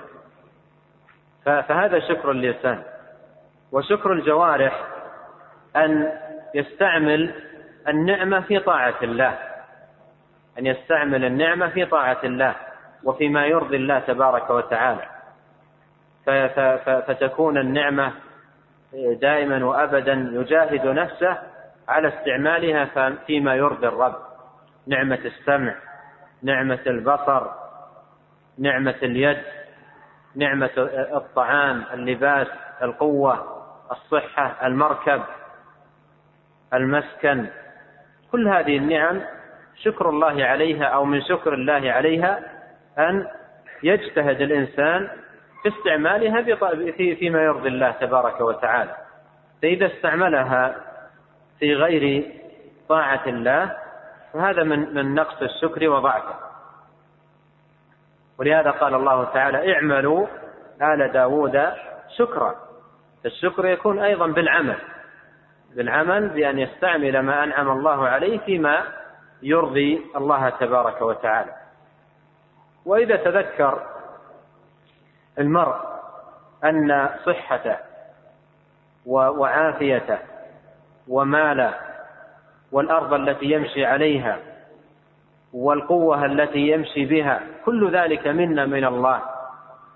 فهذا 1.46 2.00
شكر 2.00 2.32
اللسان 2.32 2.84
وشكر 3.74 4.14
الجوارح 4.14 4.84
أن 5.76 6.12
يستعمل 6.56 7.34
النعمة 7.88 8.40
في 8.40 8.60
طاعة 8.60 8.96
الله. 9.04 9.38
أن 10.60 10.66
يستعمل 10.66 11.26
النعمة 11.26 11.68
في 11.68 11.86
طاعة 11.86 12.20
الله 12.24 12.56
وفيما 13.04 13.46
يرضي 13.46 13.76
الله 13.76 14.00
تبارك 14.00 14.50
وتعالى. 14.50 15.06
فتكون 16.86 17.58
النعمة 17.58 18.12
دائما 19.22 19.66
وأبدا 19.66 20.14
يجاهد 20.34 20.88
نفسه 20.88 21.38
على 21.88 22.08
استعمالها 22.08 23.10
فيما 23.28 23.56
يرضي 23.56 23.88
الرب. 23.88 24.16
نعمة 24.88 25.20
السمع 25.26 25.76
نعمة 26.44 26.80
البصر 26.88 27.48
نعمة 28.60 28.96
اليد 29.04 29.44
نعمة 30.36 30.70
الطعام 31.14 31.84
اللباس 31.94 32.48
القوة. 32.82 33.63
الصحة 33.92 34.68
المركب 34.68 35.22
المسكن 36.74 37.48
كل 38.32 38.48
هذه 38.48 38.78
النعم 38.78 39.22
شكر 39.76 40.10
الله 40.10 40.46
عليها 40.46 40.86
أو 40.86 41.06
من 41.06 41.22
شكر 41.22 41.54
الله 41.54 41.92
عليها 41.92 42.40
أن 42.98 43.28
يجتهد 43.84 44.42
الإنسان 44.42 45.10
في 45.64 45.70
استعمالها 45.70 46.42
فيما 47.16 47.44
يرضي 47.44 47.70
الله 47.70 47.92
تبارك 47.92 48.42
وتعالى. 48.42 48.96
فإذا 49.62 49.86
استعملها 49.86 50.76
في 51.60 51.76
غير 51.76 52.32
طاعة 52.90 53.22
الله 53.28 53.78
فهذا 54.34 54.64
من 54.64 54.94
من 54.94 55.16
نقص 55.16 55.42
الشكر 55.42 55.90
وضعفه. 55.90 56.36
ولهذا 58.40 58.72
قال 58.72 58.94
الله 58.94 59.24
تعالى 59.24 59.74
اعملوا 59.74 60.28
آل 60.82 61.12
داود 61.12 61.74
شكرا. 62.18 62.56
الشكر 63.26 63.66
يكون 63.66 64.00
أيضا 64.00 64.28
بالعمل. 64.28 64.78
بالعمل 65.76 66.30
بأن 66.30 66.60
يستعمل 66.60 67.20
ما 67.20 67.44
أنعم 67.44 67.72
الله 67.72 68.08
عليه 68.08 68.38
فيما 68.38 68.84
يرضي 69.42 70.02
الله 70.16 70.50
تبارك 70.50 71.02
وتعالى. 71.02 71.54
وإذا 72.86 73.16
تذكر 73.16 73.84
المرء 75.40 75.76
أن 76.64 77.10
صحته 77.26 77.78
وعافيته 79.06 80.18
وماله 81.08 81.74
والأرض 82.72 83.14
التي 83.14 83.46
يمشي 83.46 83.86
عليها 83.86 84.40
والقوة 85.54 86.26
التي 86.26 86.60
يمشي 86.60 87.06
بها 87.06 87.42
كل 87.66 87.92
ذلك 87.92 88.28
منا 88.28 88.66
من 88.66 88.86
الله. 88.86 89.33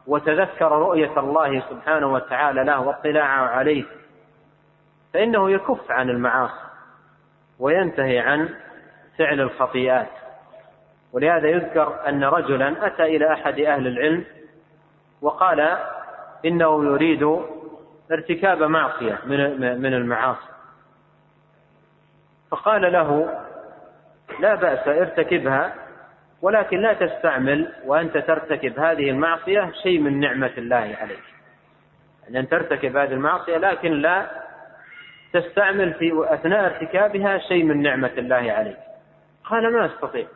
وتذكر 0.07 0.71
رؤية 0.71 1.19
الله 1.19 1.63
سبحانه 1.69 2.13
وتعالى 2.13 2.63
له 2.63 2.79
واطلاعه 2.79 3.47
عليه 3.47 3.85
فإنه 5.13 5.51
يكف 5.51 5.91
عن 5.91 6.09
المعاصي 6.09 6.67
وينتهي 7.59 8.19
عن 8.19 8.49
فعل 9.17 9.41
الخطيئات. 9.41 10.11
ولهذا 11.13 11.47
يذكر 11.47 12.09
أن 12.09 12.23
رجلا 12.23 12.87
أتى 12.87 13.03
إلى 13.03 13.33
أحد 13.33 13.59
أهل 13.59 13.87
العلم 13.87 14.25
وقال 15.21 15.77
إنه 16.45 16.85
يريد 16.85 17.39
ارتكاب 18.11 18.63
معصية 18.63 19.19
من 19.75 19.93
المعاصي. 19.93 20.47
فقال 22.51 22.93
له 22.93 23.39
لا 24.39 24.55
بأس 24.55 24.87
ارتكبها 24.87 25.86
ولكن 26.41 26.81
لا 26.81 26.93
تستعمل 26.93 27.73
وأنت 27.85 28.17
ترتكب 28.17 28.79
هذه 28.79 29.09
المعصية 29.09 29.71
شيء 29.83 29.99
من 29.99 30.19
نعمة 30.19 30.51
الله 30.57 30.95
عليك. 31.01 31.23
يعني 32.23 32.39
أن 32.39 32.49
ترتكب 32.49 32.97
هذه 32.97 33.13
المعصية 33.13 33.57
لكن 33.57 33.91
لا 33.91 34.29
تستعمل 35.33 35.93
في 35.93 36.11
أثناء 36.33 36.65
ارتكابها 36.65 37.37
شيء 37.37 37.63
من 37.63 37.81
نعمة 37.81 38.11
الله 38.17 38.51
عليك. 38.51 38.77
قال 39.43 39.73
ما 39.73 39.85
أستطيع؟ 39.85 40.27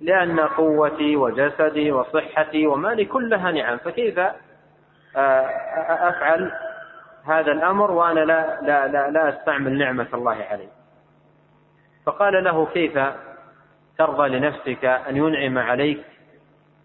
لأن 0.00 0.40
قوتي 0.40 1.16
وجسدي 1.16 1.92
وصحتي 1.92 2.66
ومالي 2.66 3.04
كلها 3.04 3.50
نعم 3.50 3.78
فكيف 3.78 4.20
أفعل 5.86 6.52
هذا 7.24 7.52
الأمر 7.52 7.90
وأنا 7.90 8.20
لا, 8.20 8.60
لا, 8.62 8.88
لا, 8.88 9.10
لا 9.10 9.28
أستعمل 9.28 9.78
نعمة 9.78 10.06
الله 10.14 10.44
علي 10.50 10.68
فقال 12.06 12.44
له 12.44 12.66
كيف؟ 12.66 12.98
ترضى 13.98 14.28
لنفسك 14.28 14.84
أن 14.84 15.16
ينعم 15.16 15.58
عليك 15.58 16.04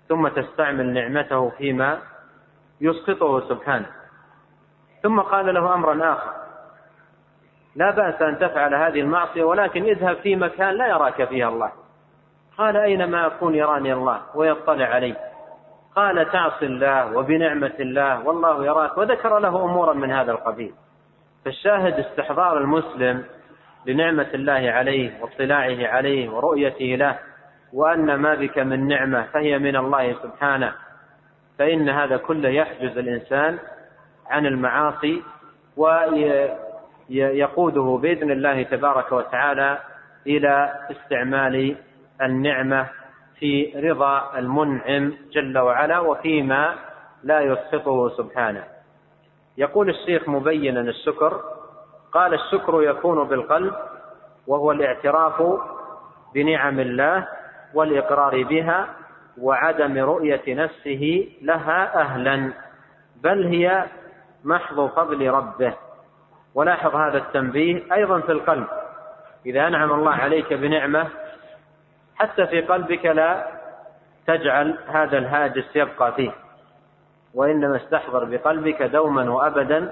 ثم 0.09 0.27
تستعمل 0.27 0.93
نعمته 0.93 1.49
فيما 1.49 1.99
يسقطه 2.81 3.49
سبحانه. 3.49 3.85
ثم 5.03 5.19
قال 5.19 5.53
له 5.53 5.73
أمرا 5.73 6.13
آخر. 6.13 6.33
لا 7.75 7.91
بأس 7.91 8.21
أن 8.21 8.39
تفعل 8.39 8.75
هذه 8.75 9.01
المعصية 9.01 9.43
ولكن 9.43 9.83
اذهب 9.83 10.15
في 10.15 10.35
مكان 10.35 10.73
لا 10.73 10.87
يراك 10.87 11.23
فيها 11.29 11.49
الله. 11.49 11.71
قال 12.57 12.77
أينما 12.77 13.27
أكون 13.27 13.55
يراني 13.55 13.93
الله 13.93 14.21
ويطلع 14.35 14.85
علي؟ 14.85 15.15
قال 15.95 16.31
تعصي 16.31 16.65
الله 16.65 17.17
وبنعمة 17.17 17.73
الله 17.79 18.27
والله 18.27 18.65
يراك 18.65 18.97
وذكر 18.97 19.39
له 19.39 19.65
أمورا 19.65 19.93
من 19.93 20.11
هذا 20.11 20.31
القبيل. 20.31 20.73
فالشاهد 21.45 21.93
استحضار 21.99 22.57
المسلم 22.57 23.25
لنعمة 23.85 24.27
الله 24.33 24.71
عليه 24.71 25.11
واطلاعه 25.21 25.87
عليه 25.87 26.29
ورؤيته 26.29 26.85
له 26.85 27.19
وأن 27.73 28.15
ما 28.15 28.35
بك 28.35 28.59
من 28.59 28.87
نعمة 28.87 29.23
فهي 29.33 29.59
من 29.59 29.75
الله 29.75 30.13
سبحانه. 30.23 30.73
فإن 31.59 31.89
هذا 31.89 32.17
كله 32.17 32.49
يحجز 32.49 32.97
الإنسان 32.97 33.59
عن 34.29 34.45
المعاصي 34.45 35.21
ويقوده 37.09 37.99
بإذن 38.01 38.31
الله 38.31 38.63
تبارك 38.63 39.11
وتعالى 39.11 39.77
إلى 40.27 40.73
استعمال 40.91 41.75
النعمة 42.21 42.87
في 43.39 43.73
رضا 43.75 44.37
المنعم 44.37 45.13
جل 45.31 45.57
وعلا 45.57 45.99
وفيما 45.99 46.75
لا 47.23 47.41
يسخطه 47.41 48.09
سبحانه. 48.17 48.63
يقول 49.57 49.89
الشيخ 49.89 50.29
مبينا 50.29 50.81
الشكر 50.81 51.41
قال 52.13 52.33
الشكر 52.33 52.83
يكون 52.83 53.27
بالقلب 53.27 53.73
وهو 54.47 54.71
الاعتراف 54.71 55.43
بنعم 56.33 56.79
الله 56.79 57.27
والإقرار 57.73 58.43
بها 58.43 58.87
وعدم 59.41 59.97
رؤية 59.97 60.41
نفسه 60.47 61.27
لها 61.41 62.01
أهلا. 62.01 62.53
بل 63.23 63.47
هي 63.47 63.85
محض 64.43 64.89
فضل 64.89 65.29
ربه. 65.29 65.73
ولاحظ 66.55 66.95
هذا 66.95 67.17
التنبيه 67.17 67.83
أيضا 67.93 68.19
في 68.19 68.31
القلب. 68.31 68.67
إذا 69.45 69.67
أنعم 69.67 69.91
الله 69.91 70.11
عليك 70.11 70.53
بنعمة 70.53 71.07
حتى 72.15 72.47
في 72.47 72.61
قلبك 72.61 73.05
لا 73.05 73.47
تجعل 74.27 74.77
هذا 74.87 75.17
الهاجس 75.17 75.75
يبقى 75.75 76.11
فيه. 76.11 76.31
وإنما 77.33 77.75
استحضر 77.75 78.25
بقلبك 78.25 78.81
دوما 78.83 79.31
وابدا 79.31 79.91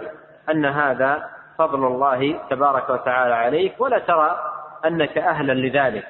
أن 0.49 0.65
هذا 0.65 1.29
فضل 1.61 1.85
الله 1.87 2.39
تبارك 2.49 2.89
وتعالى 2.89 3.33
عليك 3.35 3.81
ولا 3.81 3.99
ترى 3.99 4.39
أنك 4.85 5.17
أهلا 5.17 5.53
لذلك 5.53 6.07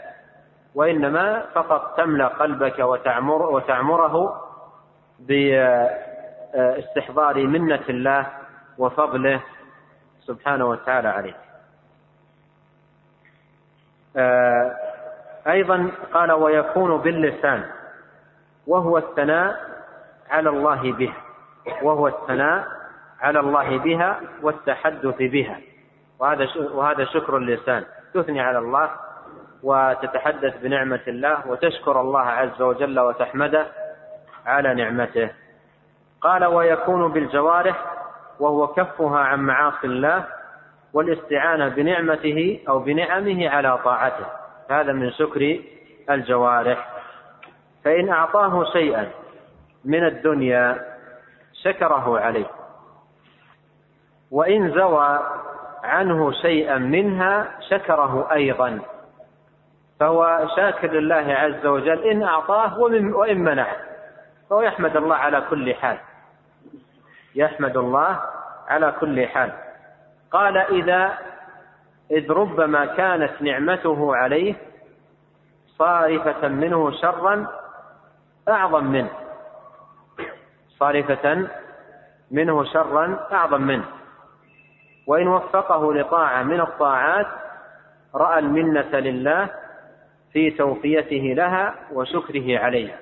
وإنما 0.75 1.45
فقط 1.53 1.97
تملأ 1.97 2.27
قلبك 2.27 2.79
وتعمر 2.79 3.41
وتعمره 3.41 4.41
باستحضار 6.53 7.47
منة 7.47 7.83
الله 7.89 8.27
وفضله 8.77 9.41
سبحانه 10.19 10.65
وتعالى 10.65 11.07
عليك. 11.07 11.35
آه، 14.17 14.75
أيضا 15.47 15.91
قال 16.13 16.31
ويكون 16.31 16.97
باللسان 16.97 17.63
وهو 18.67 18.97
الثناء 18.97 19.55
على 20.29 20.49
الله 20.49 20.91
به 20.93 21.13
وهو 21.81 22.07
الثناء 22.07 22.80
على 23.21 23.39
الله 23.39 23.77
بها 23.77 24.19
والتحدث 24.41 25.17
بها. 25.19 25.59
وهذا 26.19 26.47
وهذا 26.73 27.05
شكر 27.05 27.37
اللسان. 27.37 27.83
تثني 28.13 28.41
على 28.41 28.59
الله 28.59 28.89
وتتحدث 29.63 30.61
بنعمة 30.61 31.01
الله 31.07 31.47
وتشكر 31.47 32.01
الله 32.01 32.21
عز 32.21 32.61
وجل 32.61 32.99
وتحمده 32.99 33.65
على 34.45 34.73
نعمته. 34.73 35.29
قال 36.21 36.45
ويكون 36.45 37.11
بالجوارح 37.11 37.85
وهو 38.39 38.67
كفها 38.67 39.19
عن 39.19 39.39
معاصي 39.39 39.87
الله 39.87 40.25
والاستعانة 40.93 41.67
بنعمته 41.67 42.59
أو 42.69 42.79
بنعمه 42.79 43.49
على 43.49 43.77
طاعته. 43.77 44.25
هذا 44.69 44.93
من 44.93 45.11
شكر 45.11 45.59
الجوارح. 46.09 46.89
فإن 47.83 48.09
أعطاه 48.09 48.63
شيئا 48.63 49.09
من 49.85 50.05
الدنيا 50.05 50.85
شكره 51.63 52.19
عليه. 52.19 52.60
وإن 54.31 54.71
زوى 54.71 55.19
عنه 55.83 56.31
شيئا 56.31 56.77
منها 56.77 57.59
شكره 57.69 58.31
أيضا. 58.31 58.79
فهو 59.99 60.47
شاكر 60.55 60.91
لله 60.91 61.33
عز 61.33 61.65
وجل 61.65 61.99
إن 62.03 62.23
أعطاه 62.23 62.79
وإن 62.79 63.39
منعه. 63.39 63.75
فهو 64.49 64.61
يحمد 64.61 64.97
الله 64.97 65.15
على 65.15 65.41
كل 65.49 65.73
حال. 65.75 65.97
يحمد 67.35 67.77
الله 67.77 68.21
على 68.67 68.93
كل 68.99 69.27
حال. 69.27 69.51
قال 70.31 70.57
إذا 70.57 71.17
إذ 72.11 72.31
ربما 72.31 72.85
كانت 72.85 73.41
نعمته 73.41 74.15
عليه 74.15 74.55
صارفة 75.77 76.47
منه 76.47 76.91
شرا 76.91 77.47
أعظم 78.49 78.83
منه. 78.83 79.09
صارفة 80.79 81.47
منه 82.31 82.63
شرا 82.63 83.27
أعظم 83.31 83.61
منه. 83.61 83.85
وإن 85.07 85.27
وفقه 85.27 85.93
لطاعة 85.93 86.43
من 86.43 86.61
الطاعات 86.61 87.27
رأى 88.15 88.39
المنة 88.39 88.99
لله 88.99 89.49
في 90.33 90.51
توفيته 90.51 91.33
لها 91.37 91.75
وشكره 91.93 92.59
عليها. 92.59 92.97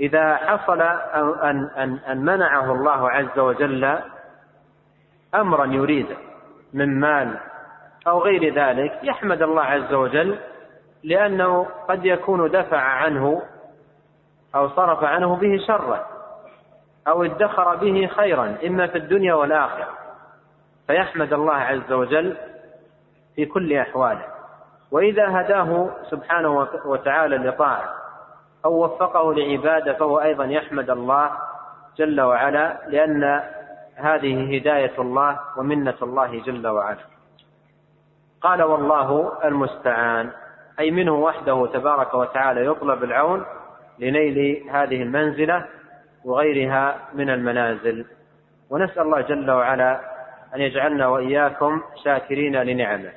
إذا 0.00 0.36
حصل 0.36 0.80
أن, 0.80 1.70
أن, 1.76 1.98
أن 2.08 2.24
منعه 2.24 2.72
الله 2.72 3.10
عز 3.10 3.38
وجل 3.38 3.98
أمرا 5.34 5.66
يريده 5.66 6.16
من 6.72 7.00
مال 7.00 7.38
أو 8.06 8.18
غير 8.18 8.54
ذلك 8.54 8.98
يحمد 9.02 9.42
الله 9.42 9.62
عز 9.62 9.92
وجل 9.92 10.38
لأنه 11.04 11.66
قد 11.88 12.06
يكون 12.06 12.50
دفع 12.50 12.80
عنه 12.80 13.42
أو 14.54 14.68
صرف 14.68 15.04
عنه 15.04 15.36
به 15.36 15.58
شرا 15.66 16.06
أو 17.08 17.24
ادخر 17.24 17.76
به 17.76 18.06
خيرا 18.06 18.56
إما 18.66 18.86
في 18.86 18.98
الدنيا 18.98 19.34
والآخرة. 19.34 20.01
فيحمد 20.92 21.32
الله 21.32 21.54
عز 21.54 21.92
وجل 21.92 22.36
في 23.36 23.46
كل 23.46 23.72
أحواله. 23.72 24.24
وإذا 24.90 25.40
هداه 25.40 25.90
سبحانه 26.10 26.68
وتعالى 26.84 27.36
لطاعة 27.36 27.94
أو 28.64 28.84
وفقه 28.84 29.34
لعبادة 29.34 29.92
فهو 29.92 30.20
أيضا 30.20 30.44
يحمد 30.44 30.90
الله 30.90 31.30
جل 31.96 32.20
وعلا 32.20 32.78
لأن 32.88 33.42
هذه 33.96 34.56
هداية 34.56 34.92
الله 34.98 35.40
ومنة 35.56 35.94
الله 36.02 36.42
جل 36.42 36.66
وعلا. 36.66 37.04
قال 38.40 38.62
والله 38.62 39.32
المستعان 39.44 40.30
أي 40.80 40.90
منه 40.90 41.14
وحده 41.14 41.66
تبارك 41.66 42.14
وتعالى 42.14 42.66
يطلب 42.66 43.04
العون 43.04 43.44
لنيل 43.98 44.68
هذه 44.70 45.02
المنزلة 45.02 45.66
وغيرها 46.24 46.96
من 47.14 47.30
المنازل. 47.30 48.06
ونسأل 48.70 49.02
الله 49.02 49.20
جل 49.20 49.50
وعلا 49.50 50.11
أن 50.54 50.60
يجعلنا 50.60 51.06
وإياكم 51.06 51.80
شاكرين 52.04 52.56
لنعمه 52.56 53.12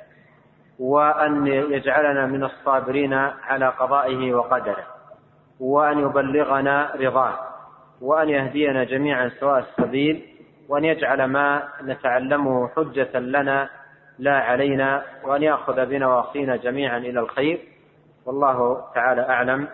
وأن 0.78 1.46
يجعلنا 1.46 2.26
من 2.26 2.44
الصابرين 2.44 3.14
على 3.14 3.68
قضائه 3.68 4.34
وقدره 4.34 4.86
وأن 5.60 5.98
يبلغنا 5.98 6.92
رضاه 7.00 7.38
وأن 8.00 8.28
يهدينا 8.28 8.84
جميعا 8.84 9.28
سواء 9.40 9.58
السبيل 9.58 10.26
وأن 10.68 10.84
يجعل 10.84 11.24
ما 11.24 11.68
نتعلمه 11.82 12.68
حجة 12.68 13.18
لنا 13.18 13.68
لا 14.18 14.38
علينا 14.38 15.02
وأن 15.24 15.42
يأخذ 15.42 15.86
بنواصينا 15.86 16.56
جميعا 16.56 16.98
إلى 16.98 17.20
الخير. 17.20 17.58
والله 18.26 18.84
تعالى 18.94 19.28
أعلم. 19.28 19.68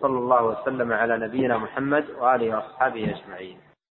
صلى 0.00 0.18
الله 0.18 0.44
وسلم 0.44 0.92
على 0.92 1.18
نبينا 1.18 1.58
محمد 1.58 2.04
وآله 2.20 2.56
وأصحابه 2.56 3.14
أجمعين. 3.16 3.69